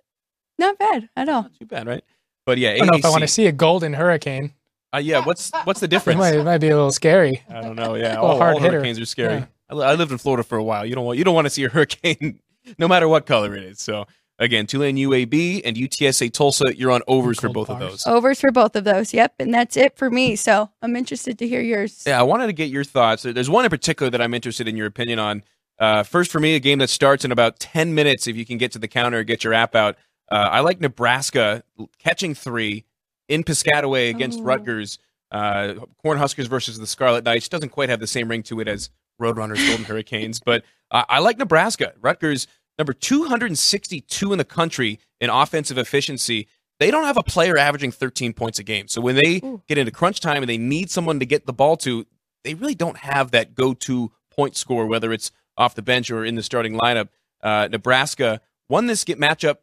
[0.58, 1.44] Not bad at all.
[1.44, 2.04] Not too bad, right?
[2.46, 4.54] But yeah, I don't know if I want to see a golden hurricane.
[4.94, 6.20] Uh, yeah, what's what's the It difference?
[6.20, 7.42] might, it might be a little scary.
[7.50, 7.96] I don't know.
[7.96, 8.78] Yeah, all, hard all hitter.
[8.78, 9.36] hurricanes are scary.
[9.36, 9.46] Yeah.
[9.70, 10.86] I, I lived in Florida for a while.
[10.86, 12.40] You don't want you don't want to see a hurricane,
[12.78, 13.80] no matter what color it is.
[13.80, 14.06] So
[14.38, 18.06] again, Tulane UAB and UTSA Tulsa, you're on overs for Cold both of those.
[18.06, 19.14] Overs for both of those.
[19.14, 19.36] Yep.
[19.40, 20.36] And that's it for me.
[20.36, 22.04] So I'm interested to hear yours.
[22.06, 23.24] Yeah, I wanted to get your thoughts.
[23.24, 25.44] There's one in particular that I'm interested in your opinion on.
[25.82, 28.58] Uh, first, for me, a game that starts in about 10 minutes if you can
[28.60, 29.98] get to the counter get your app out.
[30.32, 31.64] Uh, I like Nebraska
[31.98, 32.86] catching three
[33.28, 34.44] in Piscataway against Oh.
[34.44, 35.00] Rutgers.
[35.32, 35.74] Uh,
[36.06, 39.66] Cornhuskers versus the Scarlet Knights doesn't quite have the same ring to it as Roadrunners,
[39.68, 41.94] Golden Hurricanes, but uh, I like Nebraska.
[42.02, 46.48] Rutgers, number 262 in the country in offensive efficiency.
[46.80, 48.88] They don't have a player averaging 13 points a game.
[48.88, 49.62] So when they Ooh.
[49.68, 52.06] get into crunch time and they need someone to get the ball to,
[52.44, 55.32] they really don't have that go-to point score, whether it's
[55.62, 57.10] off the bench or in the starting lineup.
[57.42, 59.58] Uh, Nebraska won this get matchup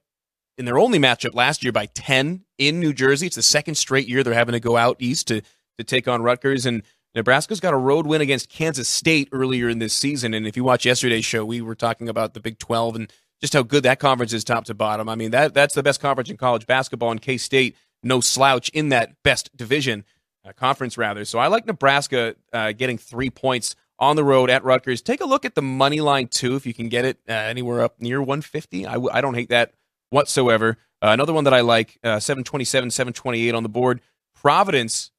[0.56, 3.26] in their only matchup last year by 10 in New Jersey.
[3.26, 5.42] It's the second straight year they're having to go out east to,
[5.76, 6.66] to take on Rutgers.
[6.66, 6.82] And
[7.14, 10.34] Nebraska's got a road win against Kansas State earlier in this season.
[10.34, 13.52] And if you watch yesterday's show, we were talking about the Big 12 and just
[13.52, 15.08] how good that conference is top to bottom.
[15.08, 18.68] I mean, that that's the best conference in college basketball, and K State, no slouch
[18.70, 20.04] in that best division,
[20.44, 21.24] uh, conference rather.
[21.24, 25.02] So I like Nebraska uh, getting three points on the road at Rutgers.
[25.02, 27.82] Take a look at the money line, too, if you can get it uh, anywhere
[27.82, 28.86] up near 150.
[28.86, 29.72] I, w- I don't hate that
[30.10, 30.76] whatsoever.
[31.02, 34.00] Uh, another one that I like, uh, 727, 728 on the board.
[34.34, 35.10] Providence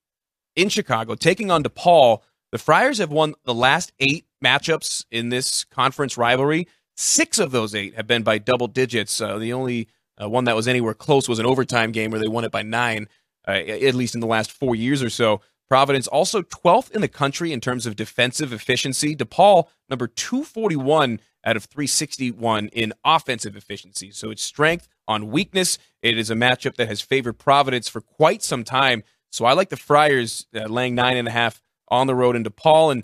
[0.56, 2.22] in Chicago taking on DePaul.
[2.52, 6.68] The Friars have won the last eight matchups in this conference rivalry.
[6.98, 9.22] Six of those eight have been by double digits.
[9.22, 9.88] Uh, the only
[10.22, 12.62] uh, one that was anywhere close was an overtime game where they won it by
[12.62, 13.08] nine,
[13.48, 15.42] uh, at least in the last four years or so.
[15.70, 19.16] Providence also 12th in the country in terms of defensive efficiency.
[19.16, 24.12] DePaul, number 241 out of 361 in offensive efficiency.
[24.12, 25.78] So it's strength on weakness.
[26.02, 29.04] It is a matchup that has favored Providence for quite some time.
[29.32, 32.44] So I like the Friars uh, laying nine and a half on the road in
[32.44, 32.92] DePaul.
[32.92, 33.04] And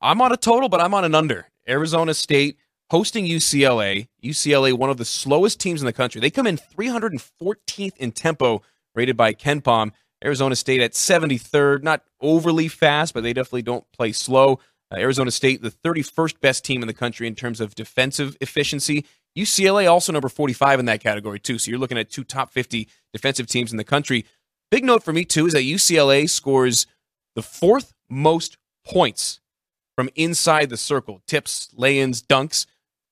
[0.00, 1.48] I'm on a total, but I'm on an under.
[1.68, 2.56] Arizona State
[2.90, 4.08] hosting UCLA.
[4.24, 6.20] UCLA, one of the slowest teams in the country.
[6.20, 8.62] They come in 314th in tempo,
[8.94, 9.92] rated by KenPom.
[10.24, 14.60] Arizona State at 73rd, not overly fast, but they definitely don't play slow.
[14.92, 19.06] Uh, Arizona State, the 31st best team in the country in terms of defensive efficiency.
[19.38, 21.58] UCLA also number 45 in that category too.
[21.58, 24.26] So you're looking at two top 50 defensive teams in the country.
[24.70, 26.86] Big note for me too is that UCLA scores
[27.34, 29.40] the fourth most points
[29.96, 32.66] from inside the circle, tips, lay-ins, dunks.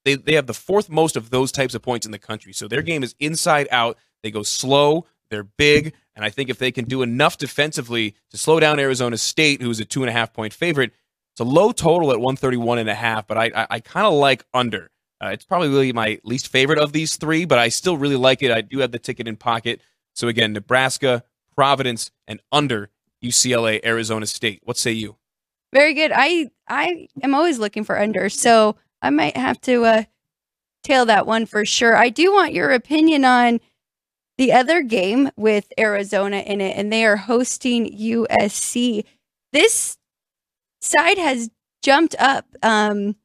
[0.04, 2.52] They they have the fourth most of those types of points in the country.
[2.52, 3.98] So their game is inside out.
[4.22, 5.06] They go slow.
[5.30, 9.16] They're big, and I think if they can do enough defensively to slow down Arizona
[9.16, 10.90] State, who's a two and a half point favorite,
[11.32, 13.28] it's a low total at 131 and a half.
[13.28, 14.90] But I I, I kind of like under.
[15.22, 18.42] Uh, it's probably really my least favorite of these three, but I still really like
[18.42, 18.50] it.
[18.50, 19.80] I do have the ticket in pocket.
[20.14, 21.22] So again, Nebraska,
[21.54, 22.90] Providence, and under
[23.22, 24.60] UCLA, Arizona State.
[24.64, 25.18] What say you?
[25.72, 26.10] Very good.
[26.12, 30.02] I I am always looking for under, so I might have to uh,
[30.82, 31.96] tail that one for sure.
[31.96, 33.60] I do want your opinion on
[34.38, 39.04] the other game with Arizona in it, and they are hosting USC.
[39.52, 39.98] This
[40.80, 41.50] side has
[41.82, 42.46] jumped up.
[42.62, 43.16] Um,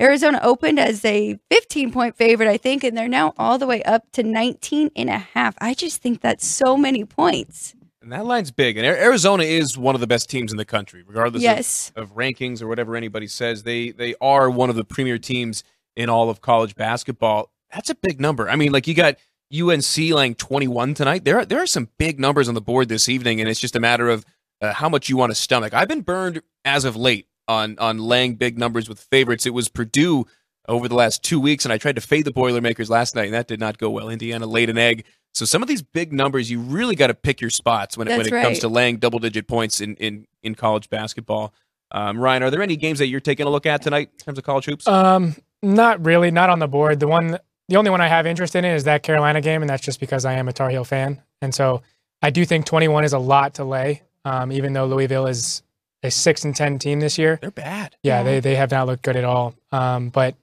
[0.00, 3.82] Arizona opened as a 15 point favorite, I think, and they're now all the way
[3.82, 5.54] up to 19 and a half.
[5.60, 7.74] I just think that's so many points.
[8.00, 8.76] And that line's big.
[8.76, 11.92] And Arizona is one of the best teams in the country, regardless Yes.
[11.96, 13.64] of, of rankings or whatever anybody says.
[13.64, 15.64] They they are one of the premier teams
[15.96, 17.50] in all of college basketball.
[17.74, 18.48] That's a big number.
[18.48, 19.16] I mean, like you got
[19.52, 21.24] UNC laying 21 tonight.
[21.24, 23.76] There are, there are some big numbers on the board this evening, and it's just
[23.76, 24.24] a matter of
[24.60, 25.72] uh, how much you want to stomach.
[25.72, 29.46] I've been burned as of late on on laying big numbers with favorites.
[29.46, 30.26] It was Purdue
[30.68, 33.34] over the last two weeks, and I tried to fade the Boilermakers last night, and
[33.34, 34.10] that did not go well.
[34.10, 35.04] Indiana laid an egg.
[35.34, 38.10] So some of these big numbers, you really got to pick your spots when it,
[38.12, 41.54] when That's it comes to laying double digit points in in in college basketball.
[41.90, 44.38] Um, Ryan, are there any games that you're taking a look at tonight in terms
[44.38, 44.86] of college hoops?
[44.86, 47.00] Um, not really, not on the board.
[47.00, 47.38] The one,
[47.68, 50.24] the only one I have interest in is that Carolina game, and that's just because
[50.24, 51.82] I am a Tar Heel fan, and so
[52.22, 54.02] I do think 21 is a lot to lay.
[54.24, 55.62] Um, even though Louisville is
[56.02, 57.96] a six and 10 team this year, They're bad.
[58.02, 58.22] yeah, Yeah.
[58.24, 59.54] they they have not looked good at all.
[59.72, 60.34] Um, but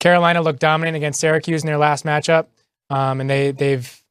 [0.00, 2.46] Carolina looked dominant against Syracuse in their last matchup.
[2.90, 4.02] um, and they they've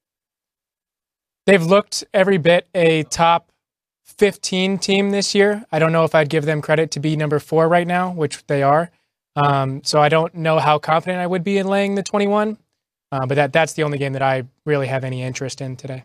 [1.45, 3.51] they've looked every bit a top
[4.05, 5.65] 15 team this year.
[5.71, 8.45] I don't know if I'd give them credit to be number four right now, which
[8.47, 8.91] they are.
[9.35, 12.57] Um, so I don't know how confident I would be in laying the 21.
[13.13, 16.03] Uh, but that that's the only game that I really have any interest in today.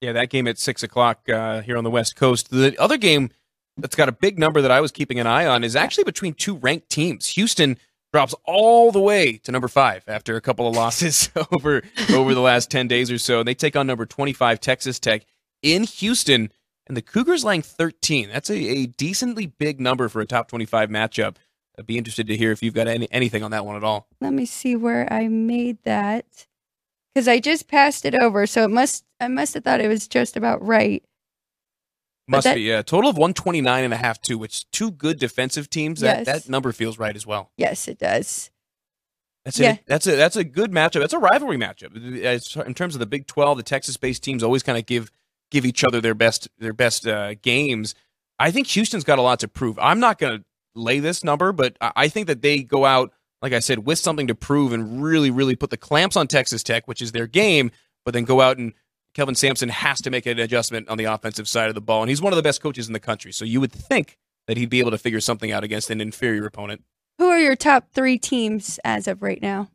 [0.00, 2.50] Yeah, that game at six o'clock uh, here on the West Coast.
[2.50, 3.30] The other game
[3.76, 6.32] that's got a big number that I was keeping an eye on is actually between
[6.32, 7.28] two ranked teams.
[7.28, 7.76] Houston
[8.14, 11.82] drops all the way to number five after a couple of losses over
[12.14, 15.26] over the last ten days or so, they take on number twenty five Texas Tech
[15.62, 16.50] in Houston.
[16.86, 18.30] And the Cougars laying 13.
[18.30, 21.36] That's a, a decently big number for a top 25 matchup.
[21.78, 24.08] I'd be interested to hear if you've got any, anything on that one at all.
[24.20, 26.46] Let me see where I made that
[27.14, 30.08] because I just passed it over, so it must I must have thought it was
[30.08, 31.02] just about right.
[32.26, 32.82] Must that, be, yeah.
[32.82, 36.00] Total of 129 and a half, too, which two good defensive teams.
[36.00, 36.44] That, yes.
[36.44, 37.50] that number feels right as well.
[37.56, 38.50] Yes, it does.
[39.46, 39.72] That's yeah.
[39.72, 41.00] a, that's a that's a good matchup.
[41.00, 41.96] That's a rivalry matchup.
[42.66, 45.10] In terms of the Big 12, the Texas-based teams always kind of give
[45.50, 47.94] give each other their best their best uh, games.
[48.38, 49.78] I think Houston's got a lot to prove.
[49.78, 50.44] I'm not going to
[50.78, 53.12] lay this number, but I think that they go out,
[53.42, 56.62] like I said, with something to prove and really, really put the clamps on Texas
[56.62, 57.70] Tech, which is their game,
[58.04, 58.72] but then go out and
[59.14, 62.02] Kelvin Sampson has to make an adjustment on the offensive side of the ball.
[62.02, 63.32] And he's one of the best coaches in the country.
[63.32, 66.46] So you would think that he'd be able to figure something out against an inferior
[66.46, 66.84] opponent.
[67.18, 69.70] Who are your top three teams as of right now?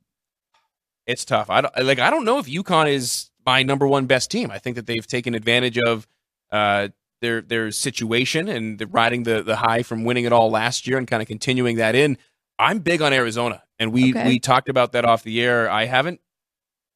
[1.05, 1.49] It's tough.
[1.49, 1.99] I don't, like.
[1.99, 4.49] I don't know if UConn is my number one best team.
[4.49, 6.07] I think that they've taken advantage of
[6.51, 6.87] uh,
[7.23, 10.97] their their situation and the, riding the the high from winning it all last year
[10.97, 12.17] and kind of continuing that in.
[12.59, 14.27] I'm big on Arizona, and we okay.
[14.27, 15.69] we talked about that off the air.
[15.69, 16.21] I haven't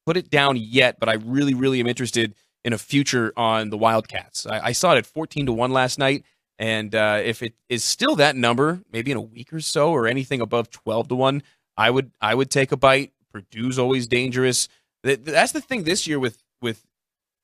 [0.06, 3.78] put it down yet, but I really really am interested in a future on the
[3.78, 4.46] Wildcats.
[4.46, 6.24] I, I saw it at 14 to one last night.
[6.60, 10.08] And uh, if it is still that number, maybe in a week or so, or
[10.08, 11.44] anything above twelve to one,
[11.76, 13.12] I would I would take a bite.
[13.32, 14.68] Purdue's always dangerous
[15.02, 16.84] that's the thing this year with with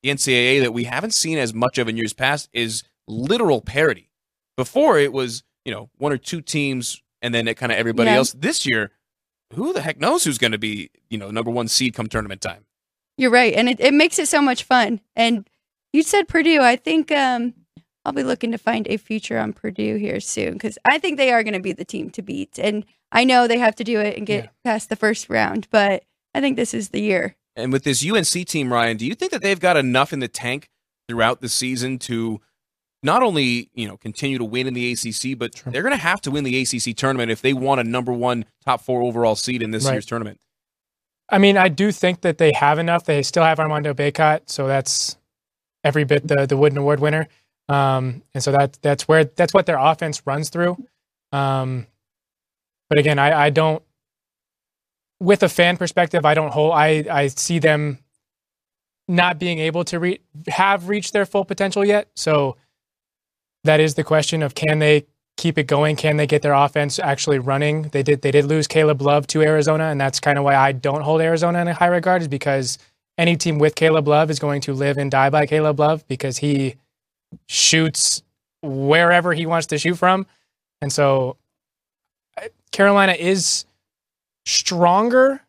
[0.05, 4.11] the NCAA that we haven't seen as much of in years past is literal parity.
[4.55, 8.11] Before it was you know one or two teams and then it kind of everybody
[8.11, 8.17] yeah.
[8.17, 8.31] else.
[8.33, 8.91] This year,
[9.53, 12.41] who the heck knows who's going to be you know number one seed come tournament
[12.41, 12.65] time?
[13.17, 15.01] You're right, and it, it makes it so much fun.
[15.15, 15.49] And
[15.91, 16.61] you said Purdue.
[16.61, 17.53] I think um,
[18.05, 21.31] I'll be looking to find a future on Purdue here soon because I think they
[21.31, 22.59] are going to be the team to beat.
[22.59, 24.49] And I know they have to do it and get yeah.
[24.63, 26.03] past the first round, but
[26.35, 27.35] I think this is the year.
[27.55, 30.27] And with this UNC team, Ryan, do you think that they've got enough in the
[30.27, 30.69] tank
[31.07, 32.41] throughout the season to
[33.03, 36.19] not only you know continue to win in the ACC, but they're going to have
[36.21, 39.61] to win the ACC tournament if they want a number one top four overall seed
[39.61, 39.93] in this right.
[39.93, 40.39] year's tournament.
[41.29, 43.05] I mean, I do think that they have enough.
[43.05, 45.17] They still have Armando Bacot, so that's
[45.83, 47.27] every bit the the Wooden Award winner.
[47.69, 50.77] Um, and so that that's where that's what their offense runs through.
[51.31, 51.87] Um,
[52.89, 53.83] but again, I, I don't
[55.19, 56.73] with a fan perspective, I don't hold.
[56.73, 57.99] I I see them
[59.07, 62.07] not being able to re- have reached their full potential yet.
[62.15, 62.57] So
[63.63, 65.05] that is the question of can they
[65.37, 65.95] keep it going?
[65.95, 67.83] Can they get their offense actually running?
[67.83, 68.21] They did.
[68.21, 71.21] They did lose Caleb Love to Arizona, and that's kind of why I don't hold
[71.21, 72.21] Arizona in a high regard.
[72.21, 72.77] Is because
[73.17, 76.37] any team with Caleb Love is going to live and die by Caleb Love because
[76.37, 76.75] he
[77.47, 78.23] shoots
[78.61, 80.25] wherever he wants to shoot from,
[80.81, 81.37] and so
[82.37, 83.65] uh, Carolina is
[84.45, 85.41] stronger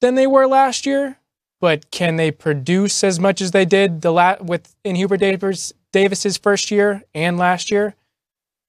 [0.00, 1.18] than they were last year,
[1.60, 5.72] but can they produce as much as they did the la- with in Hubert Davis
[5.92, 7.94] Davis's first year and last year?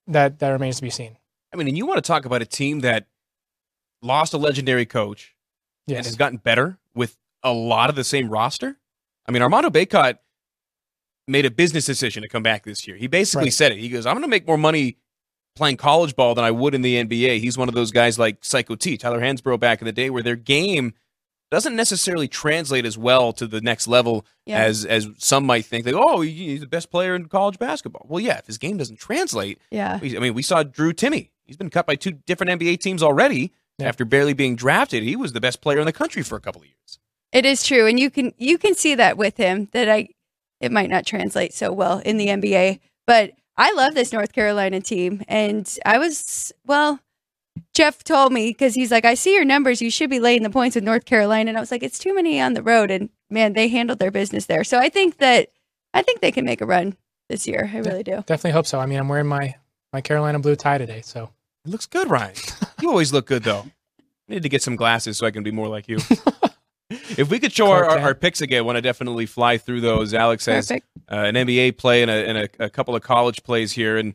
[0.07, 1.17] That that remains to be seen.
[1.53, 3.07] I mean, and you want to talk about a team that
[4.01, 5.35] lost a legendary coach
[5.85, 5.97] yes.
[5.97, 8.77] and has gotten better with a lot of the same roster.
[9.27, 10.19] I mean, Armando Bacot
[11.27, 12.95] made a business decision to come back this year.
[12.95, 13.53] He basically right.
[13.53, 13.79] said it.
[13.79, 14.97] He goes, "I'm going to make more money
[15.57, 17.39] playing college ball than I would in the NBA.
[17.39, 20.23] He's one of those guys like Psycho T, Tyler Hansbrough back in the day, where
[20.23, 20.93] their game
[21.49, 24.63] doesn't necessarily translate as well to the next level yeah.
[24.63, 25.85] as as some might think.
[25.85, 28.05] Like, oh, he's the best player in college basketball.
[28.09, 29.99] Well, yeah, if his game doesn't translate, yeah.
[30.01, 31.29] I mean, we saw Drew Timme.
[31.45, 33.87] He's been cut by two different NBA teams already yeah.
[33.87, 35.03] after barely being drafted.
[35.03, 36.99] He was the best player in the country for a couple of years.
[37.31, 40.09] It is true, and you can you can see that with him that I
[40.59, 44.81] it might not translate so well in the NBA, but I love this North Carolina
[44.81, 45.23] team.
[45.27, 46.99] And I was, well,
[47.73, 49.81] Jeff told me because he's like, I see your numbers.
[49.81, 51.49] You should be laying the points with North Carolina.
[51.49, 52.91] And I was like, it's too many on the road.
[52.91, 54.63] And man, they handled their business there.
[54.63, 55.49] So I think that,
[55.93, 56.95] I think they can make a run
[57.29, 57.69] this year.
[57.73, 58.23] I really do.
[58.27, 58.79] Definitely hope so.
[58.79, 59.55] I mean, I'm wearing my,
[59.91, 61.01] my Carolina blue tie today.
[61.01, 61.31] So
[61.65, 62.35] it looks good, Ryan.
[62.81, 63.65] you always look good, though.
[64.29, 65.97] I need to get some glasses so I can be more like you.
[66.89, 69.81] if we could show our, our, our, picks again, I want to definitely fly through
[69.81, 70.13] those.
[70.13, 70.77] Alex has uh,
[71.09, 74.13] an NBA play and, a, and a, a, couple of college plays here, and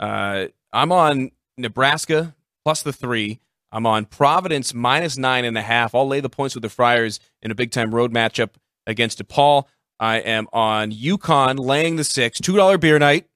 [0.00, 3.40] uh, I'm on Nebraska plus the three.
[3.70, 5.94] I'm on Providence minus nine and a half.
[5.94, 8.50] I'll lay the points with the Friars in a big time road matchup
[8.86, 9.64] against DePaul.
[9.98, 12.40] I am on UConn laying the six.
[12.40, 13.26] $2 beer night.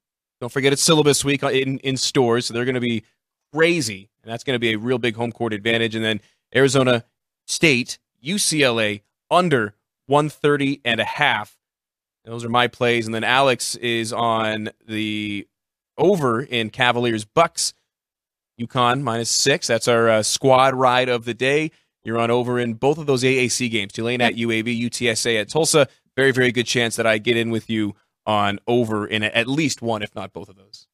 [0.40, 3.02] Don't forget it's syllabus week in, in Storrs, so they're going to be
[3.52, 4.08] crazy.
[4.22, 5.94] And that's going to be a real big home court advantage.
[5.94, 6.20] And then
[6.54, 7.04] Arizona
[7.46, 9.74] State, UCLA under
[10.06, 11.56] 130 and a half.
[12.24, 13.06] Those are my plays.
[13.06, 15.46] And then Alex is on the
[15.96, 17.72] over in Cavaliers Bucks.
[18.60, 19.68] UConn minus six.
[19.68, 21.70] That's our uh, squad ride of the day.
[22.02, 23.92] You're on over in both of those AAC games.
[23.92, 25.88] Tulane at UAB, UTSA at Tulsa.
[26.16, 27.94] Very, very good chance that I get in with you
[28.26, 30.86] on over in at least one, if not both of those.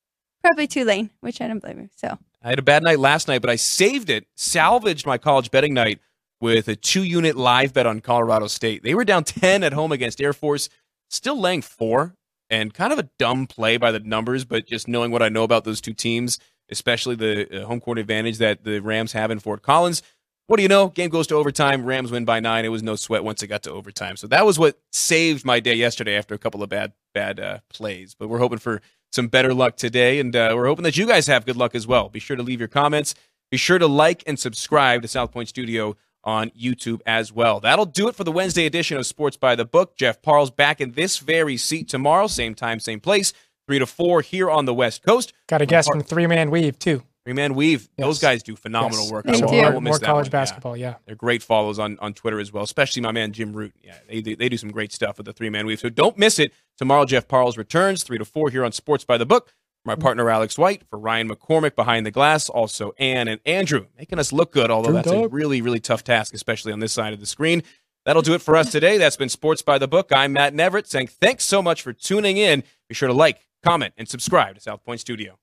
[0.42, 1.88] Probably Tulane, which I don't blame you.
[1.96, 5.50] So I had a bad night last night, but I saved it, salvaged my college
[5.50, 6.00] betting night
[6.44, 8.82] with a two unit live bet on Colorado State.
[8.82, 10.68] They were down 10 at home against Air Force,
[11.08, 12.14] still laying four,
[12.50, 15.42] and kind of a dumb play by the numbers, but just knowing what I know
[15.42, 16.38] about those two teams,
[16.70, 20.02] especially the uh, home court advantage that the Rams have in Fort Collins.
[20.46, 20.88] What do you know?
[20.88, 21.86] Game goes to overtime.
[21.86, 22.66] Rams win by nine.
[22.66, 24.18] It was no sweat once it got to overtime.
[24.18, 27.60] So that was what saved my day yesterday after a couple of bad bad uh,
[27.70, 28.14] plays.
[28.14, 28.82] But we're hoping for
[29.12, 31.86] some better luck today, and uh, we're hoping that you guys have good luck as
[31.86, 32.10] well.
[32.10, 33.14] Be sure to leave your comments.
[33.50, 37.60] Be sure to like and subscribe to South Point Studio on YouTube as well.
[37.60, 39.96] That'll do it for the Wednesday edition of Sports by the Book.
[39.96, 43.32] Jeff Parles back in this very seat tomorrow, same time, same place,
[43.66, 45.32] three to four here on the West Coast.
[45.46, 47.02] Got a guest from Three Man Weave too.
[47.24, 47.88] Three Man Weave.
[47.96, 48.06] Yes.
[48.06, 49.12] Those guys do phenomenal yes.
[49.12, 49.24] work.
[49.24, 49.46] They I do.
[49.46, 50.90] More, more college basketball, yeah.
[50.90, 50.94] yeah.
[51.06, 53.72] They're great follows on, on Twitter as well, especially my man Jim Root.
[53.82, 55.80] Yeah, they, they, they do some great stuff with the Three Man Weave.
[55.80, 56.52] So don't miss it.
[56.76, 59.54] Tomorrow, Jeff Parles returns, 3 to 4 here on Sports by the Book.
[59.84, 60.82] My partner, Alex White.
[60.88, 62.48] For Ryan McCormick behind the glass.
[62.48, 66.32] Also, Ann and Andrew making us look good, although that's a really, really tough task,
[66.34, 67.62] especially on this side of the screen.
[68.04, 68.98] That'll do it for us today.
[68.98, 70.10] That's been Sports by the Book.
[70.12, 72.62] I'm Matt Neverett saying thanks so much for tuning in.
[72.88, 75.38] Be sure to like, comment, and subscribe to South Point Studio.